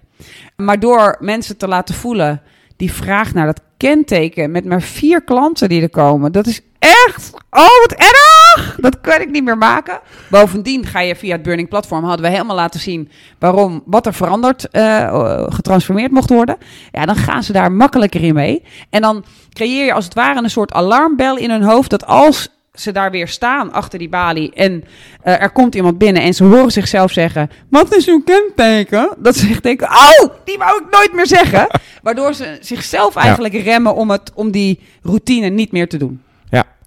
[0.57, 2.43] Maar door mensen te laten voelen,
[2.77, 7.33] die vraag naar dat kenteken met maar vier klanten die er komen, dat is echt,
[7.51, 8.42] oh wat erg!
[8.77, 10.01] Dat kan ik niet meer maken.
[10.31, 14.15] Bovendien ga je via het Burning Platform, hadden we helemaal laten zien waarom, wat er
[14.15, 16.57] veranderd, eh, getransformeerd mocht worden.
[16.91, 18.63] Ja, dan gaan ze daar makkelijker in mee.
[18.91, 22.49] En dan creëer je als het ware een soort alarmbel in hun hoofd dat als
[22.75, 24.85] ze daar weer staan achter die balie en
[25.23, 29.15] eh, er komt iemand binnen en ze horen zichzelf zeggen: Wat is uw kenteken?
[29.19, 31.67] Dat ze echt denken: Oh, die wou ik nooit meer zeggen.
[32.03, 36.23] Waardoor ze zichzelf eigenlijk remmen om, het, om die routine niet meer te doen.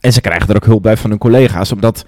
[0.06, 2.06] En ze krijgen er ook hulp bij van hun collega's, omdat...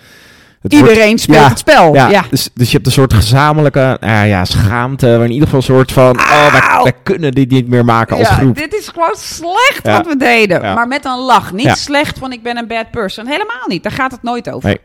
[0.61, 1.93] Het Iedereen wordt- speelt Ja, het spel.
[1.93, 2.23] Ja, Ja.
[2.29, 5.65] Dus, dus je hebt een soort gezamenlijke nou ja, schaamte, maar in ieder geval een
[5.65, 6.83] soort van, oh, wij, Auw!
[6.83, 8.55] wij kunnen dit niet meer maken als Ja, groep.
[8.57, 10.61] dit is gewoon slecht wat we deden.
[10.61, 11.51] Maar met een lach.
[11.53, 13.25] Niet slecht van ik ben een bad person.
[13.27, 13.83] Helemaal niet.
[13.83, 14.67] Daar gaat het nooit over.
[14.69, 14.79] Nee.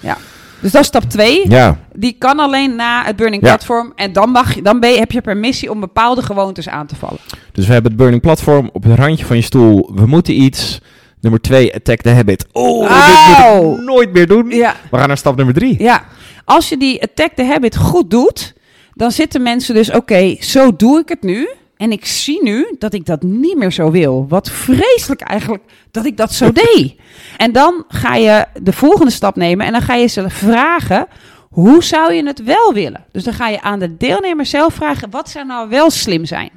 [0.00, 0.16] Ja.
[0.60, 1.50] Dus dat is stap 2.
[1.50, 3.42] Ja, Die kan alleen na het Burning.
[3.42, 3.92] Platform.
[3.96, 6.96] En dan, mag, je- dan ben je, heb je permissie om bepaalde gewoontes aan te
[6.96, 7.18] vallen.
[7.52, 9.90] dus we hebben het Burning Platform op het randje van je stoel.
[9.94, 10.80] We moeten iets.
[11.22, 12.46] Nummer twee, attack the habit.
[12.52, 13.62] Oh, dit Auw.
[13.62, 14.50] moet ik nooit meer doen.
[14.50, 14.76] Ja.
[14.90, 15.82] We gaan naar stap nummer drie.
[15.82, 16.04] Ja.
[16.44, 18.54] Als je die attack the habit goed doet,
[18.94, 21.48] dan zitten mensen dus, oké, zo doe ik het nu.
[21.76, 24.26] En ik zie nu dat ik dat niet meer zo wil.
[24.28, 26.94] Wat vreselijk eigenlijk dat ik dat zo deed.
[27.36, 31.06] En dan ga je de volgende stap nemen en dan ga je ze vragen:
[31.50, 33.04] hoe zou je het wel willen?
[33.12, 36.50] Dus dan ga je aan de deelnemer zelf vragen: wat zou nou wel slim zijn?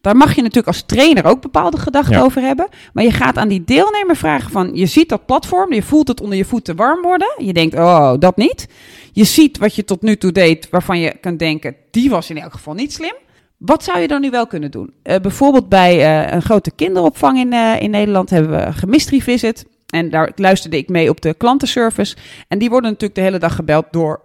[0.00, 2.22] Daar mag je natuurlijk als trainer ook bepaalde gedachten Ja.
[2.22, 2.68] over hebben.
[2.92, 4.70] Maar je gaat aan die deelnemer vragen van...
[4.74, 7.34] Je ziet dat platform, je voelt het onder je voeten warm worden.
[7.38, 8.68] Je denkt, oh, dat niet.
[9.12, 11.76] Je ziet wat je tot nu toe deed, waarvan je kunt denken...
[11.90, 13.14] Die was in elk geval niet slim.
[13.56, 14.92] Wat zou je dan nu wel kunnen doen?
[15.02, 15.92] Eh, bijvoorbeeld bij
[16.26, 19.66] eh, een grote kinderopvang in, eh, in Nederland hebben we een gemystery visit.
[19.86, 22.16] En daar luisterde ik mee op de klantenservice.
[22.48, 24.20] En die worden natuurlijk de hele dag gebeld door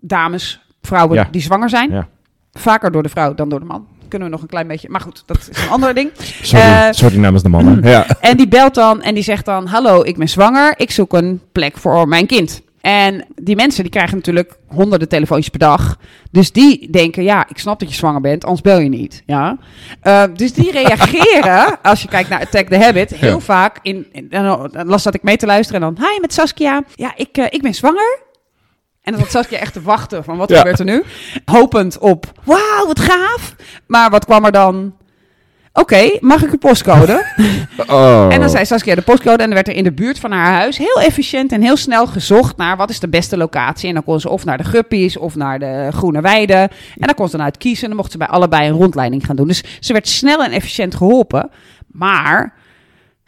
[0.00, 1.28] dames, vrouwen Ja.
[1.30, 1.90] die zwanger zijn.
[1.90, 2.08] Ja.
[2.52, 3.86] Vaker door de vrouw dan door de man.
[4.08, 4.88] Kunnen we nog een klein beetje.
[4.88, 6.10] Maar goed, dat is een ander ding.
[6.42, 7.80] Sorry, sorry namens de mannen.
[7.82, 8.06] Ja.
[8.20, 10.74] En die belt dan en die zegt dan: Hallo, ik ben zwanger.
[10.76, 12.62] Ik zoek een plek voor mijn kind.
[12.80, 15.96] En die mensen die krijgen natuurlijk honderden telefoontjes per dag.
[16.30, 19.22] Dus die denken, ja, ik snap dat je zwanger bent, anders bel je niet.
[19.26, 19.56] Ja?
[20.00, 23.38] Eh, dus die reageren, als je kijkt naar Attack the Habit, heel Ja.
[23.38, 23.78] vaak.
[23.82, 26.82] In, in, dan dan las dat ik mee te luisteren en dan, hi met Saskia.
[26.94, 28.18] Ja, ik, eh, ik ben zwanger.
[29.04, 30.56] En dan zat Saskia echt te wachten van, wat Ja.
[30.56, 31.02] gebeurt er nu?
[31.44, 33.54] Hopend op, wauw, wat gaaf.
[33.86, 34.94] Maar wat kwam er dan?
[35.72, 37.24] Oké, mag ik uw postcode?
[37.86, 38.26] Oh.
[38.32, 40.52] En dan zei Saskia de postcode en dan werd er in de buurt van haar
[40.52, 43.88] huis heel efficiënt en heel snel gezocht naar wat is de beste locatie.
[43.88, 46.54] En dan kon ze of naar de Guppies of naar de Groene Weide.
[46.54, 46.70] En
[47.06, 49.36] dan kon ze dan uit kiezen en dan mocht ze bij allebei een rondleiding gaan
[49.36, 49.46] doen.
[49.48, 51.50] Dus ze werd snel en efficiënt geholpen.
[51.86, 52.52] Maar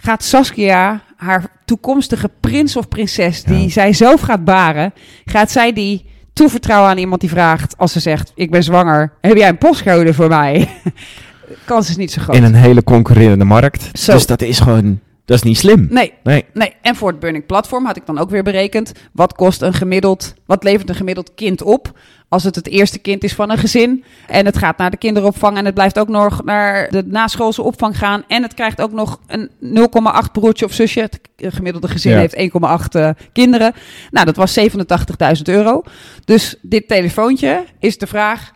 [0.07, 3.69] gaat Saskia, haar toekomstige prins of prinses, die Ja.
[3.69, 4.93] zij zelf gaat baren,
[5.25, 9.37] gaat zij die toevertrouwen aan iemand die vraagt, als ze zegt, ik ben zwanger, heb
[9.37, 10.69] jij een postcode voor mij?
[11.65, 12.37] Kans is niet zo groot.
[12.37, 13.99] In een hele concurrerende markt.
[13.99, 14.13] Zo.
[14.13, 15.87] Dus dat is gewoon, dat is niet slim.
[15.91, 16.45] Nee, Nee.
[16.55, 18.93] Nee, en voor het Burning Platform had ik dan ook weer berekend.
[19.13, 21.99] Wat kost een gemiddeld, wat levert een gemiddeld kind op?
[22.29, 24.05] Als het het eerste kind is van een gezin.
[24.27, 25.57] En het gaat naar de kinderopvang.
[25.57, 28.25] En het blijft ook nog naar de naschoolse opvang gaan.
[28.29, 31.01] En het krijgt ook nog een 0,8 broertje of zusje.
[31.01, 32.19] Het gemiddelde gezin Ja.
[32.19, 33.73] heeft 1,8 eh, kinderen.
[34.11, 35.83] Nou, dat was 87.000 euro.
[36.25, 38.53] Dus dit telefoontje is de vraag.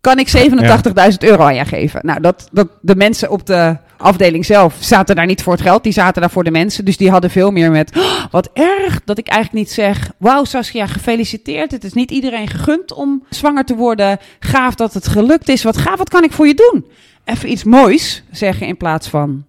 [0.00, 2.00] Kan ik 87.000 euro aan jou geven?
[2.02, 5.82] Nou, dat, dat de mensen op de afdeling zelf zaten daar niet voor het geld.
[5.82, 6.84] Die zaten daar voor de mensen.
[6.84, 7.96] Dus die hadden veel meer met...
[7.96, 10.10] "Oh, wat erg dat ik eigenlijk niet zeg...
[10.18, 11.70] Wauw Saskia, gefeliciteerd.
[11.70, 14.18] Het is niet iedereen gegund om zwanger te worden.
[14.40, 15.62] Gaaf dat het gelukt is.
[15.62, 16.86] Wat gaaf, wat kan ik voor je doen?
[17.24, 19.44] Even iets moois zeggen in plaats van...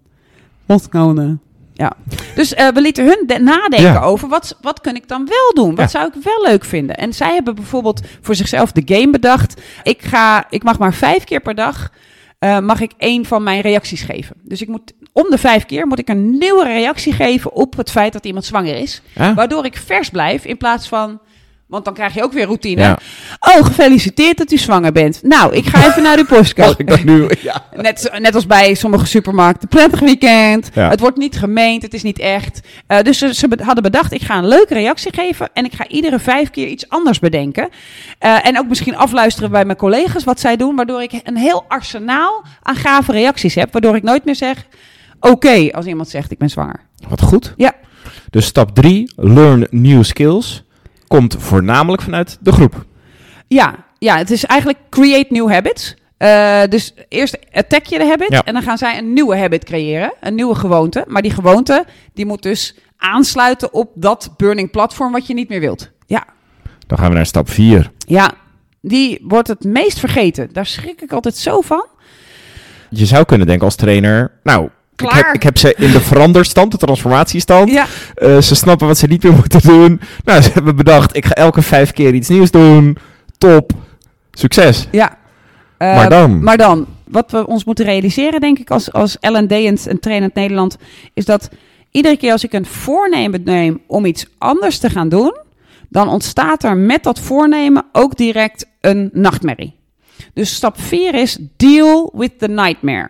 [0.66, 1.38] Postcode.
[1.74, 1.92] Ja.
[2.34, 4.00] Dus eh, we lieten hun de- nadenken Ja.
[4.00, 5.74] over wat, wat kan ik dan wel doen?
[5.74, 5.98] Wat Ja.
[5.98, 6.96] zou ik wel leuk vinden?
[6.96, 9.60] En zij hebben bijvoorbeeld voor zichzelf de game bedacht.
[9.82, 11.90] Ik, ga, ik mag maar vijf keer per dag
[12.38, 14.36] eh, mag ik één van mijn reacties geven.
[14.42, 17.90] Dus ik moet om de vijf keer moet ik een nieuwe reactie geven op het
[17.90, 19.02] feit dat iemand zwanger is.
[19.14, 19.34] Ja?
[19.34, 21.20] Waardoor ik vers blijf in plaats van.
[21.68, 22.80] Want dan krijg je ook weer routine.
[22.80, 22.98] Ja.
[23.40, 25.22] Oh, gefeliciteerd dat u zwanger bent.
[25.22, 26.84] Nou, ik ga even naar uw postcode.
[26.84, 27.26] Ik nu?
[27.42, 27.64] Ja.
[27.76, 29.68] Net, net als bij sommige supermarkten.
[29.68, 30.70] Prettig weekend.
[30.74, 30.88] Ja.
[30.88, 31.82] Het wordt niet gemeend.
[31.82, 32.60] Het is niet echt.
[32.86, 35.48] Eh, dus ze, hadden bedacht, ik ga een leuke reactie geven.
[35.52, 37.68] En ik ga iedere vijf keer iets anders bedenken.
[38.18, 40.76] Eh, en ook misschien afluisteren bij mijn collega's wat zij doen.
[40.76, 43.72] Waardoor ik een heel arsenaal aan gave reacties heb.
[43.72, 44.66] Waardoor ik nooit meer zeg,
[45.20, 46.80] oké, als iemand zegt ik ben zwanger.
[47.08, 47.54] Wat goed.
[47.56, 47.72] Ja.
[48.30, 50.64] Dus stap 3, learn new skills,
[51.08, 52.84] komt voornamelijk vanuit de groep.
[53.46, 55.94] Ja, ja het is eigenlijk create new habits.
[56.16, 58.42] Eh, dus eerst attack je de habit Ja.
[58.44, 61.04] en dan gaan zij een nieuwe habit creëren, een nieuwe gewoonte.
[61.06, 65.60] Maar die gewoonte die moet dus aansluiten op dat burning platform wat je niet meer
[65.60, 65.90] wilt.
[66.06, 66.24] Ja,
[66.86, 67.90] Dan gaan we naar stap 4.
[67.98, 68.32] ja
[68.80, 70.48] die wordt het meest vergeten.
[70.52, 71.86] Daar schrik ik altijd zo van.
[72.90, 74.68] Je zou kunnen denken als trainer, nou,
[75.02, 77.70] ik heb, ik heb ze in de veranderstand, de transformatiestand.
[77.70, 80.00] Ja, Eh, ze snappen wat ze niet meer moeten doen.
[80.24, 82.96] Nou, ze hebben bedacht, ik ga elke vijf keer iets nieuws doen.
[83.38, 83.72] Top.
[84.32, 84.88] Succes.
[84.90, 85.16] ja.
[85.78, 86.42] Eh, Maar dan?
[86.42, 89.52] Maar dan, wat we ons moeten realiseren, denk ik, als, als L&D
[89.86, 90.76] en Trainend Nederland,
[91.14, 91.48] is dat
[91.90, 95.36] iedere keer als ik een voornemen neem om iets anders te gaan doen,
[95.88, 99.74] dan ontstaat er met dat voornemen ook direct een nachtmerrie.
[100.34, 103.08] Dus stap 4 is deal with the nightmare.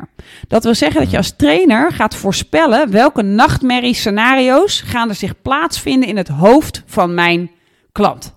[0.48, 5.42] Dat wil zeggen dat je als trainer gaat voorspellen welke nachtmerrie scenario's gaan er zich
[5.42, 7.50] plaatsvinden in het hoofd van mijn
[7.92, 8.36] klant.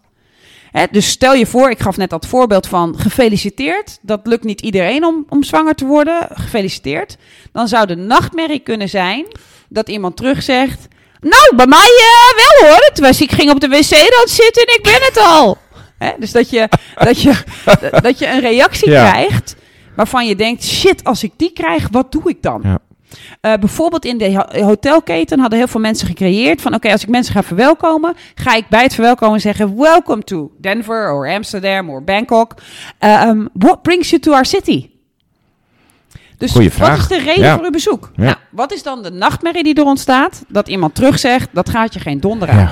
[0.91, 3.99] Dus stel je voor, ik gaf net dat voorbeeld van gefeliciteerd.
[4.01, 6.27] Dat lukt niet iedereen om, om zwanger te worden.
[6.34, 7.17] Gefeliciteerd.
[7.51, 9.25] Dan zou de nachtmerrie kunnen zijn
[9.69, 10.88] dat iemand terugzegt.
[11.19, 12.86] Nou, bij mij eh, wel hoor.
[12.86, 15.57] Het was, ik ging op de wc-rand zitten en ik ben het al.
[16.03, 17.33] Hè, dus dat je, dat, je,
[18.01, 19.09] dat je een reactie Ja.
[19.11, 19.55] krijgt
[19.95, 22.61] waarvan je denkt, shit, als ik die krijg, wat doe ik dan?
[22.63, 22.79] Ja.
[23.41, 27.09] Eh, bijvoorbeeld in de ho- hotelketen hadden heel veel mensen gecreëerd van oké, als ik
[27.09, 32.03] mensen ga verwelkomen, ga ik bij het verwelkomen zeggen welcome to Denver or Amsterdam or
[32.03, 32.53] Bangkok.
[32.99, 34.89] Um, what brings you to our city?
[36.37, 37.55] Dus Goeie wat is de reden Ja.
[37.55, 38.11] voor uw bezoek?
[38.15, 38.23] Ja.
[38.23, 40.43] Nou, wat is dan de nachtmerrie die er ontstaat?
[40.47, 42.57] Dat iemand terugzegt, dat gaat je geen donder aan.
[42.57, 42.71] Ja.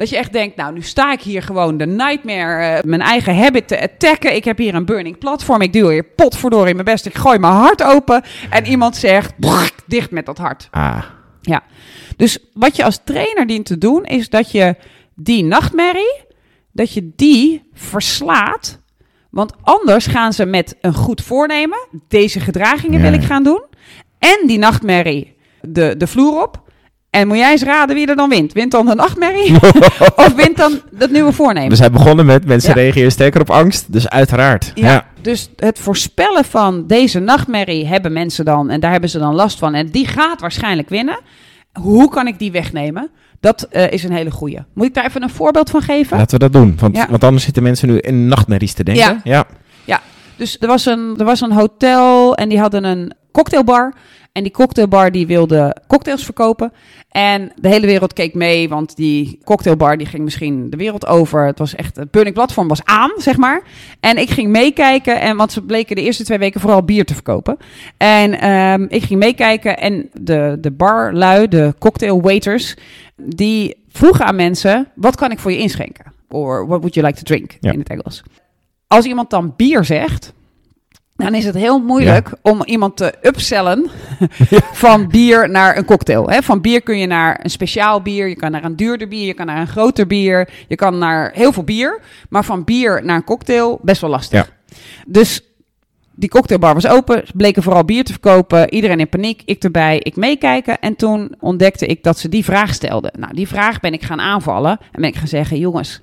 [0.00, 3.36] Dat je echt denkt, nou, nu sta ik hier gewoon de nightmare, eh, mijn eigen
[3.36, 4.34] habit te attacken.
[4.34, 5.60] Ik heb hier een burning platform.
[5.60, 7.06] Ik duw hier potverdorie mijn best.
[7.06, 8.22] Ik gooi mijn hart open.
[8.50, 10.68] En iemand zegt, "Brrr, dicht met dat hart.
[10.70, 11.02] Ah,
[11.40, 11.62] Ja.
[12.16, 14.74] Dus wat je als trainer dient te doen, is dat je
[15.14, 16.20] die nachtmerrie,
[16.72, 18.78] dat je die verslaat.
[19.30, 23.10] Want anders gaan ze met een goed voornemen, deze gedragingen Ja.
[23.10, 23.62] wil ik gaan doen.
[24.18, 26.62] En die nachtmerrie de, de vloer op.
[27.10, 28.52] En moet jij eens raden wie er dan wint?
[28.52, 29.54] Wint dan de nachtmerrie?
[30.16, 31.68] of wint dan dat nieuwe voornemen?
[31.68, 32.80] we zijn begonnen met mensen Ja.
[32.80, 33.92] reageren sterker op angst.
[33.92, 34.72] Dus uiteraard.
[34.74, 35.06] Ja, Ja.
[35.20, 39.58] dus het voorspellen van deze nachtmerrie hebben mensen dan en daar hebben ze dan last
[39.58, 41.18] van en die gaat waarschijnlijk winnen.
[41.72, 43.10] Hoe kan ik die wegnemen?
[43.40, 44.58] Dat eh, is een hele goeie.
[44.74, 46.16] Moet ik daar even een voorbeeld van geven?
[46.16, 46.76] Laten we dat doen.
[46.80, 47.06] Want, Ja.
[47.10, 49.20] want anders zitten mensen nu in nachtmerries te denken.
[49.24, 49.46] Ja.
[49.84, 50.00] ja.
[50.36, 53.94] Dus er was, een, er was een hotel en die hadden een cocktailbar.
[54.32, 56.72] En die cocktailbar die wilde cocktails verkopen.
[57.08, 61.46] En de hele wereld keek mee, want die cocktailbar die ging misschien de wereld over.
[61.46, 63.62] Het was echt, het burning platform was aan, zeg maar.
[64.00, 67.14] En ik ging meekijken, en, want ze bleken de eerste twee weken vooral bier te
[67.14, 67.56] verkopen.
[67.96, 72.74] En ehm, ik ging meekijken en de, de barlui, de cocktail waiters,
[73.16, 76.12] die vroegen aan mensen, wat kan ik voor je inschenken?
[76.28, 77.72] Or what would you like to drink, Ja.
[77.72, 78.22] in het Engels.
[78.86, 80.32] Als iemand dan bier zegt,
[81.20, 83.90] dan is het heel moeilijk om iemand te upsellen
[84.72, 86.30] van bier naar een cocktail.
[86.30, 86.42] Hè?
[86.42, 89.34] Van bier kun je naar een speciaal bier, je kan naar een duurder bier, je
[89.34, 92.00] kan naar een groter bier, je kan naar heel veel bier.
[92.28, 94.52] Maar van bier naar een cocktail best wel lastig.
[95.06, 95.40] Dus
[96.14, 98.74] die cocktailbar was open, bleken vooral bier te verkopen.
[98.74, 100.78] Iedereen in paniek, ik erbij, ik meekijken.
[100.78, 103.12] En toen ontdekte ik dat ze die vraag stelden.
[103.18, 106.00] Nou, die vraag ben ik gaan aanvallen en ben ik gaan zeggen, jongens...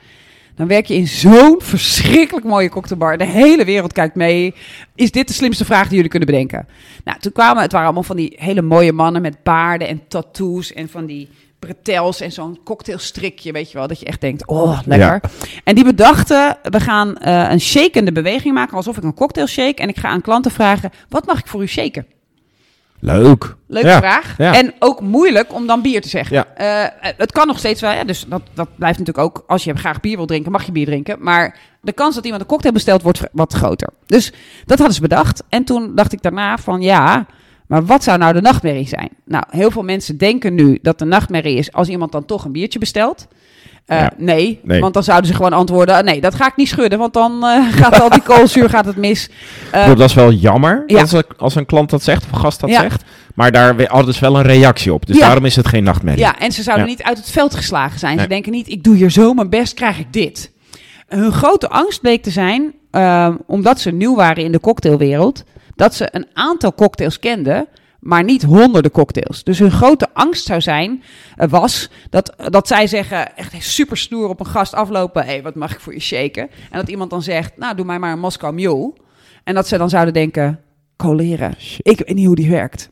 [0.57, 3.17] Dan werk je in zo'n verschrikkelijk mooie cocktailbar.
[3.17, 4.55] De hele wereld kijkt mee.
[4.95, 6.67] Is dit de slimste vraag die jullie kunnen bedenken?
[7.03, 10.73] Nou, toen kwamen, het waren allemaal van die hele mooie mannen met baarden en tattoos
[10.73, 13.87] en van die bretels en zo'n cocktailstrikje, weet je wel.
[13.87, 15.21] Dat je echt denkt, oh, lekker.
[15.63, 19.81] En die bedachten, we gaan eh, een shakende beweging maken, alsof ik een cocktail shake.
[19.81, 22.05] En ik ga aan klanten vragen, wat mag ik voor u shaken?
[22.99, 23.55] Leuk.
[23.67, 23.97] Leuke Ja.
[23.97, 24.37] vraag.
[24.37, 24.53] ja.
[24.55, 26.35] En ook moeilijk om dan bier te zeggen.
[26.35, 26.45] Ja.
[26.55, 29.43] Eh, het kan nog steeds wel, ja, dus dat, dat blijft natuurlijk ook.
[29.47, 31.17] Als je graag bier wil drinken, mag je bier drinken.
[31.19, 33.89] Maar de kans dat iemand een cocktail bestelt, wordt wat groter.
[34.05, 34.33] Dus
[34.65, 35.43] dat hadden ze bedacht.
[35.49, 37.25] En toen dacht ik daarna van ja,
[37.67, 39.09] maar wat zou nou de nachtmerrie zijn?
[39.25, 42.51] Nou, heel veel mensen denken nu dat de nachtmerrie is als iemand dan toch een
[42.51, 43.27] biertje bestelt.
[43.87, 44.11] Eh, Ja.
[44.17, 44.79] nee, Nee.
[44.81, 47.73] want dan zouden ze gewoon antwoorden: nee, dat ga ik niet schudden, want dan eh,
[47.81, 49.29] gaat al die koolzuur gaat het mis.
[49.71, 50.99] Eh, dat is wel jammer ja.
[51.01, 52.81] als, een- als een klant dat zegt, of een gast dat Ja.
[52.81, 53.03] zegt.
[53.35, 55.05] Maar daar hadden ze wel een reactie op.
[55.05, 56.21] Dus daarom is het geen nachtmerrie.
[56.23, 58.19] Ja, en ze zouden niet uit het veld geslagen zijn.
[58.19, 60.51] Ze denken niet, ik doe hier zo mijn best, krijg ik dit.
[61.07, 65.43] Hun grote angst bleek te zijn, ehm, omdat ze nieuw waren in de cocktailwereld,
[65.75, 67.67] dat ze een aantal cocktails kenden,
[67.99, 69.43] maar niet honderden cocktails.
[69.43, 71.03] Dus hun grote angst zou zijn,
[71.35, 75.41] eh, was, dat, dat zij zeggen, echt super stoer op een gast aflopen, hé, hey,
[75.43, 76.49] wat mag ik voor je shaken?
[76.71, 78.93] En dat iemand dan zegt, nou, doe mij maar een Moscow Mule.
[79.43, 80.59] En dat ze dan zouden denken,
[80.95, 82.89] coleren, ik weet niet hoe die werkt.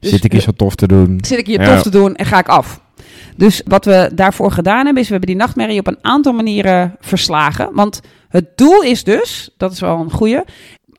[0.00, 1.18] Dus Zit ik hier zo tof te doen?
[1.24, 1.74] zit ik hier Ja.
[1.74, 2.80] tof te doen en ga ik af.
[3.36, 6.96] Dus wat we daarvoor gedaan hebben, is we hebben die nachtmerrie op een aantal manieren
[7.00, 7.70] verslagen.
[7.72, 10.40] Want het doel is dus, dat is wel een goeie,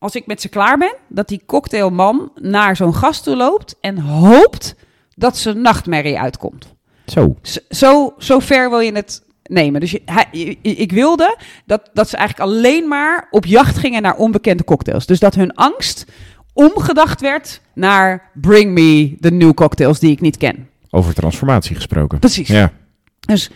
[0.01, 3.97] als ik met ze klaar ben, dat die cocktailman naar zo'n gast toe loopt en
[3.97, 4.75] hoopt
[5.15, 6.73] dat zijn nachtmerrie uitkomt.
[7.05, 7.35] Zo.
[7.69, 9.79] Zo, zo ver wil je het nemen.
[9.79, 14.01] Dus je, hij, je- ik wilde dat, dat ze eigenlijk alleen maar op jacht gingen
[14.01, 15.05] naar onbekende cocktails.
[15.05, 16.05] Dus dat hun angst
[16.53, 20.69] omgedacht werd naar bring me de new cocktails die ik niet ken.
[20.89, 22.19] Over transformatie gesproken.
[22.19, 22.47] Precies.
[22.47, 22.71] Ja.
[23.19, 23.49] Dus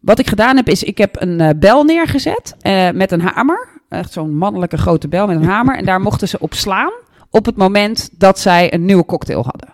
[0.00, 3.68] wat ik gedaan heb, is ik heb een eh, bel neergezet eh, met een hamer.
[3.98, 5.76] Echt zo'n mannelijke grote bel met een hamer.
[5.76, 6.92] En daar mochten ze op slaan
[7.30, 9.72] op het moment dat zij een nieuwe cocktail hadden.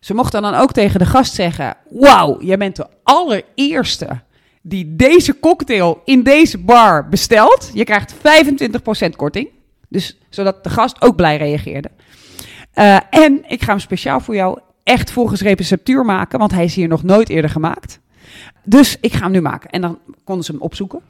[0.00, 4.20] Ze mochten dan ook tegen de gast zeggen: Wauw, jij bent de allereerste
[4.62, 7.70] die deze cocktail in deze bar bestelt.
[7.74, 9.48] Je krijgt 25% korting.
[9.88, 11.90] Dus zodat de gast ook blij reageerde.
[12.72, 16.74] Eh, en ik ga hem speciaal voor jou echt volgens receptuur maken, want hij is
[16.74, 18.00] hier nog nooit eerder gemaakt.
[18.64, 19.70] Dus ik ga hem nu maken.
[19.70, 21.00] En dan konden ze hem opzoeken.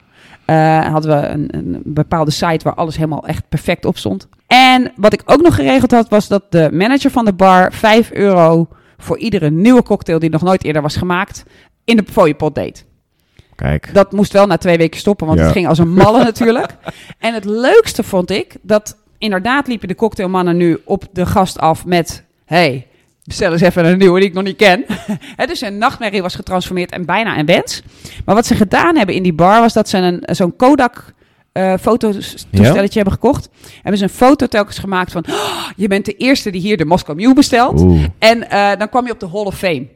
[0.45, 4.29] Eh, hadden we een, een bepaalde site waar alles helemaal echt perfect op stond.
[4.47, 8.11] En wat ik ook nog geregeld had, was dat de manager van de bar 5
[8.13, 11.45] euro voor iedere nieuwe cocktail die nog nooit eerder was gemaakt,
[11.85, 12.85] in de fooiepot deed.
[13.55, 13.91] Kijk.
[13.95, 15.45] Dat moest wel na twee weken stoppen, want Ja.
[15.45, 16.77] het ging als een malle natuurlijk.
[17.19, 21.87] En het leukste vond ik dat inderdaad liepen de cocktailmannen nu op de gast af
[21.87, 22.25] met...
[22.45, 22.87] Hey,
[23.29, 24.85] bestel eens even een nieuwe die ik nog niet ken.
[25.37, 27.83] Hè, dus een nachtmerrie was getransformeerd en bijna een wens.
[28.25, 31.05] Maar wat ze gedaan hebben in die bar was dat ze een, zo'n Kodak...
[31.53, 33.49] eh fototoestelletje hebben gekocht.
[33.75, 35.25] Hebben ze een foto telkens gemaakt van...
[35.29, 37.81] "Oh, je bent de eerste die hier de Moscow Mule bestelt.
[37.81, 38.05] Oeh.
[38.19, 39.87] En eh, dan kwam je op de Hall of Fame.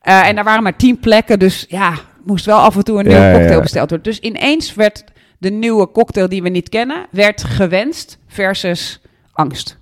[0.00, 1.94] Eh, en daar waren maar tien plekken, dus ja,
[2.24, 3.62] moest wel af en toe een Ja, nieuwe cocktail ja.
[3.62, 4.12] besteld worden.
[4.12, 5.04] Dus ineens werd
[5.38, 9.00] de nieuwe cocktail die we niet kennen, werd gewenst versus
[9.32, 9.78] angst.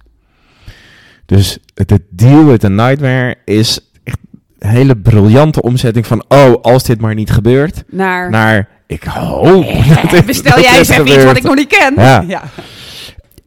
[1.27, 4.19] Dus het deal with the nightmare is echt
[4.59, 6.25] een hele briljante omzetting van...
[6.29, 8.69] oh, als dit maar niet gebeurt, Naar, naar...
[8.87, 9.65] ik hoop
[10.03, 11.95] dat dit- bestel dat jij eens even iets wat ik nog niet ken.
[12.29, 12.43] Ja.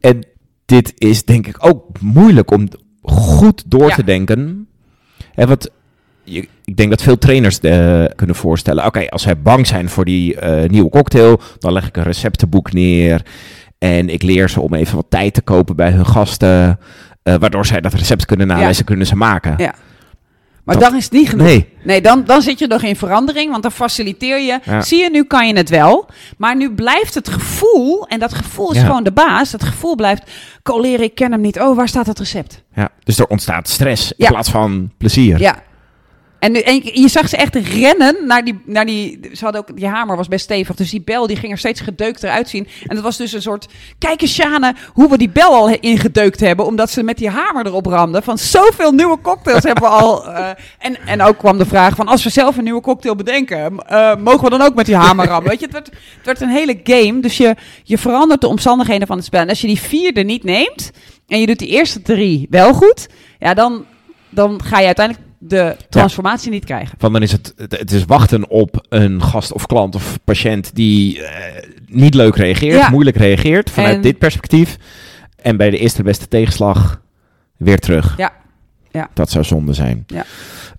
[0.00, 0.24] En
[0.66, 2.68] dit is denk ik ook moeilijk om
[3.02, 3.94] goed door Ja.
[3.94, 4.68] te denken.
[5.34, 5.70] Hè, wat,
[6.24, 8.84] je, ik denk dat veel trainers eh, kunnen voorstellen.
[8.86, 12.72] Oké, als zij bang zijn voor die eh, nieuwe cocktail, dan leg ik een receptenboek
[12.72, 13.22] neer.
[13.78, 16.78] En ik leer ze om even wat tijd te kopen bij hun gasten.
[17.32, 19.54] Eh, waardoor zij dat recept kunnen nalezen, kunnen ze maken.
[19.56, 19.74] Ja.
[20.64, 21.46] Maar Dat- dan is het niet genoeg.
[21.46, 24.58] Nee, Nee, dan, dan zit je nog in verandering, want dan faciliteer je.
[24.64, 24.80] Ja.
[24.80, 26.08] Zie je, nu kan je het wel.
[26.36, 28.84] Maar nu blijft het gevoel, en dat gevoel is Ja.
[28.86, 29.50] gewoon de baas.
[29.50, 30.30] Dat gevoel blijft,
[30.62, 31.60] coleren, ik ken hem niet.
[31.60, 32.62] Oh, waar staat het recept?
[32.74, 34.28] ja, dus er ontstaat stress in Ja.
[34.30, 35.40] plaats van plezier.
[35.40, 35.56] Ja.
[36.38, 39.20] En, en je- zag ze echt rennen naar die, naar die...
[39.32, 39.76] Ze hadden ook...
[39.76, 42.68] Die hamer was best stevig, dus die bel die ging er steeds gedeukter uitzien.
[42.86, 43.66] En dat was dus een soort...
[43.98, 46.66] Kijk eens, Sjane, hoe we die bel al ingedeukt hebben...
[46.66, 48.22] omdat ze met die hamer erop ramden.
[48.22, 50.26] Van zoveel nieuwe cocktails hebben we al...
[50.28, 50.48] eh,
[50.78, 52.08] en, en ook kwam de vraag van...
[52.08, 53.78] als we zelf een nieuwe cocktail bedenken...
[53.86, 55.50] eh, mogen we dan ook met die hamer rammen?
[55.50, 57.20] Weet je, het werd, het werd een hele game.
[57.20, 59.40] Dus je, je verandert de omstandigheden van het spel.
[59.40, 60.90] En als je die vierde niet neemt...
[61.26, 63.08] en je doet die eerste drie wel goed...
[63.38, 63.84] ja, dan,
[64.30, 66.94] dan ga je uiteindelijk de transformatie niet krijgen.
[66.98, 71.22] Van dan is het, het, is wachten op een gast of klant of patiënt die
[71.22, 72.90] eh, niet leuk reageert, Ja.
[72.90, 74.76] moeilijk reageert vanuit En- dit perspectief.
[75.42, 77.00] En bij de eerste beste tegenslag
[77.56, 78.14] weer terug.
[78.16, 78.32] Ja.
[78.90, 79.08] Ja.
[79.14, 80.04] Dat zou zonde zijn.
[80.06, 80.24] Ja.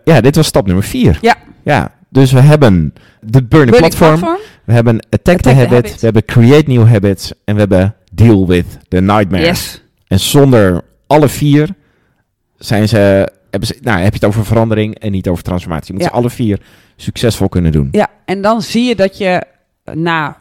[0.03, 1.17] ja, dit was stap nummer vier.
[1.21, 1.35] Ja.
[1.63, 4.39] Ja, dus we hebben de Burning Platform, platform.
[4.63, 5.93] we hebben Attack, the, Attack the habit, habit.
[5.99, 9.45] we hebben Create New Habits en we hebben Deal with the Nightmare.
[9.45, 9.81] Yes.
[10.07, 11.69] En zonder alle vier
[12.57, 15.87] zijn ze, hebben ze, nou heb je het over verandering en niet over transformatie.
[15.87, 16.07] Je moet Ja.
[16.09, 16.59] ze alle vier
[16.95, 17.87] succesvol kunnen doen.
[17.91, 19.43] Ja, en dan zie je dat je
[19.83, 20.37] eh, na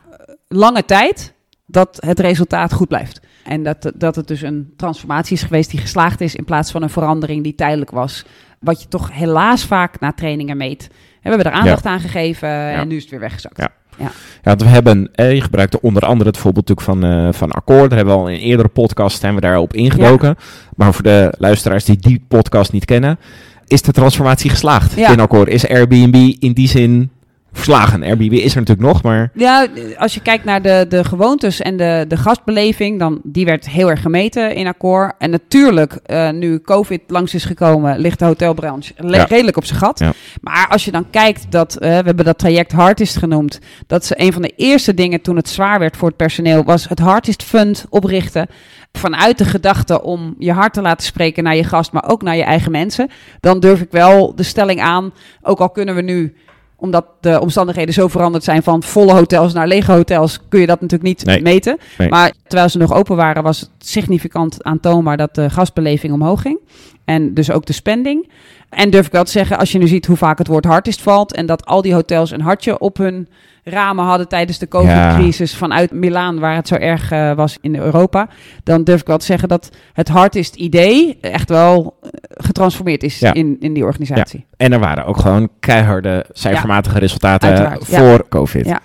[0.49, 1.33] lange tijd
[1.67, 3.21] dat het resultaat goed blijft.
[3.45, 6.83] En dat, dat het dus een transformatie is geweest die geslaagd is in plaats van
[6.83, 8.25] een verandering die tijdelijk was.
[8.61, 10.89] Wat je toch helaas vaak na trainingen meet.
[11.23, 13.57] We hebben er aandacht aan gegeven en nu is het weer weggezakt.
[13.59, 13.69] Ja.
[13.99, 14.11] Ja,
[14.43, 17.89] want we hebben, eh, je gebruikte onder andere het voorbeeld natuurlijk van, eh van Akkoord.
[17.91, 20.37] Daar hebben we al in eerdere podcast zijn we daarop ingedoken.
[20.77, 23.19] Maar voor de luisteraars die die podcast niet kennen,
[23.67, 25.13] is de transformatie geslaagd Ja.
[25.13, 25.49] in Akkoord.
[25.49, 27.11] Is Airbnb in die zin
[27.59, 28.03] verslagen?
[28.03, 29.67] Airbnb is er natuurlijk nog, maar Ja,
[29.97, 33.91] als je kijkt naar de, de gewoontes en de, de gastbeleving, dan die werd heel
[33.91, 35.13] erg gemeten in akkoord.
[35.19, 39.25] En natuurlijk, eh, nu COVID langs is gekomen, ligt de hotelbranche Ja.
[39.25, 39.99] redelijk op zijn gat.
[39.99, 40.13] Ja.
[40.41, 44.15] Maar als je dan kijkt dat, eh, we hebben dat traject Hardest genoemd, dat ze
[44.21, 47.43] een van de eerste dingen toen het zwaar werd voor het personeel, was het Hardest
[47.43, 48.47] Fund oprichten.
[48.93, 52.37] Vanuit de gedachte om je hart te laten spreken naar je gast, maar ook naar
[52.37, 53.11] je eigen mensen.
[53.41, 56.35] Dan durf ik wel de stelling aan, ook al kunnen we nu
[56.81, 60.81] omdat de omstandigheden zo veranderd zijn van volle hotels naar lege hotels, kun je dat
[60.81, 61.43] natuurlijk niet Nee.
[61.43, 61.79] meten.
[61.99, 62.09] Nee.
[62.09, 66.59] Maar terwijl ze nog open waren, was het significant aantoonbaar dat de gastbeleving omhoog ging.
[67.05, 68.31] En dus ook de spending.
[68.69, 71.03] En durf ik wel te zeggen, als je nu ziet hoe vaak het woord hartist
[71.03, 73.29] valt en dat al die hotels een hartje op hun
[73.71, 78.29] ramen hadden tijdens de COVID-crisis vanuit Milaan, waar het zo erg eh, was in Europa,
[78.65, 83.19] dan durf ik wel te zeggen dat het hartist idee echt wel eh, getransformeerd is
[83.19, 83.35] Ja.
[83.35, 84.47] in, in die organisatie.
[84.57, 87.99] en er waren ook gewoon keiharde cijfermatige resultaten Uiteraard, ja.
[87.99, 88.67] voor COVID.
[88.67, 88.81] Ja.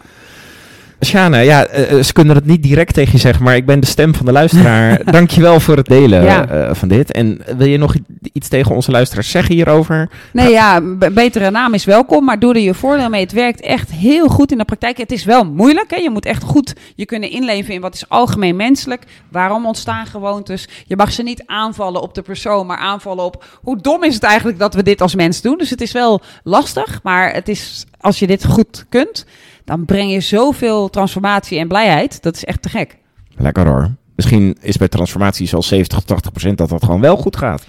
[1.04, 3.80] Sjane, ja, eh, eh, ze kunnen het niet direct tegen je zeggen, maar ik ben
[3.80, 5.04] de stem van de luisteraar.
[5.12, 6.48] Dankjewel voor het delen Ja.
[6.48, 7.12] eh, van dit.
[7.12, 7.96] En wil je nog
[8.34, 10.10] iets tegen onze luisteraars zeggen hierover?
[10.34, 13.22] Nee, ja, betere naam is welkom, maar doe er je voordeel mee.
[13.22, 14.98] Het werkt echt heel goed in de praktijk.
[14.98, 15.96] Het is wel moeilijk, hè?
[15.96, 19.04] je moet echt goed je kunnen inleven in wat is algemeen menselijk.
[19.32, 20.68] Waarom ontstaan gewoontes?
[20.86, 24.24] Je mag ze niet aanvallen op de persoon, maar aanvallen op hoe dom is het
[24.24, 25.58] eigenlijk dat we dit als mens doen.
[25.58, 29.26] Dus het is wel lastig, maar het is, als je dit goed kunt,
[29.66, 32.22] dan breng je zoveel transformatie en blijheid.
[32.22, 32.98] Dat is echt te gek.
[33.36, 33.92] Lekker hoor.
[34.16, 37.66] Misschien is bij transformaties al 70 tot 80 procent dat dat gewoon wel goed gaat.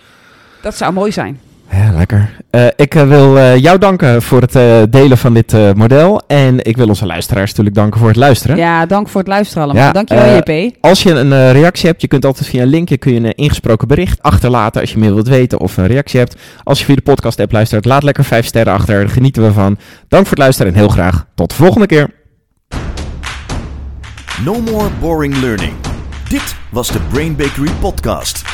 [0.62, 1.40] Dat zou mooi zijn.
[1.76, 2.30] Ja, lekker.
[2.50, 6.22] Eh, ik eh, wil eh, jou danken voor het eh, delen van dit eh, model.
[6.26, 8.56] En ik wil onze luisteraars natuurlijk danken voor het luisteren.
[8.56, 9.82] Ja, dank voor het luisteren allemaal.
[9.82, 10.74] Ja, Dankjewel, JP.
[10.80, 13.34] Als je een eh, reactie hebt, je kunt altijd via een linkje kun je een
[13.34, 16.36] ingesproken bericht achterlaten als je meer wilt weten of een reactie hebt.
[16.62, 18.94] Als je via de podcast app luistert, laat lekker vijf sterren achter.
[18.98, 19.78] Daar genieten we van.
[20.08, 22.10] Dank voor het luisteren en heel graag tot de volgende keer.
[24.44, 25.72] No more boring learning.
[26.28, 28.53] Dit was de Brain Bakery podcast.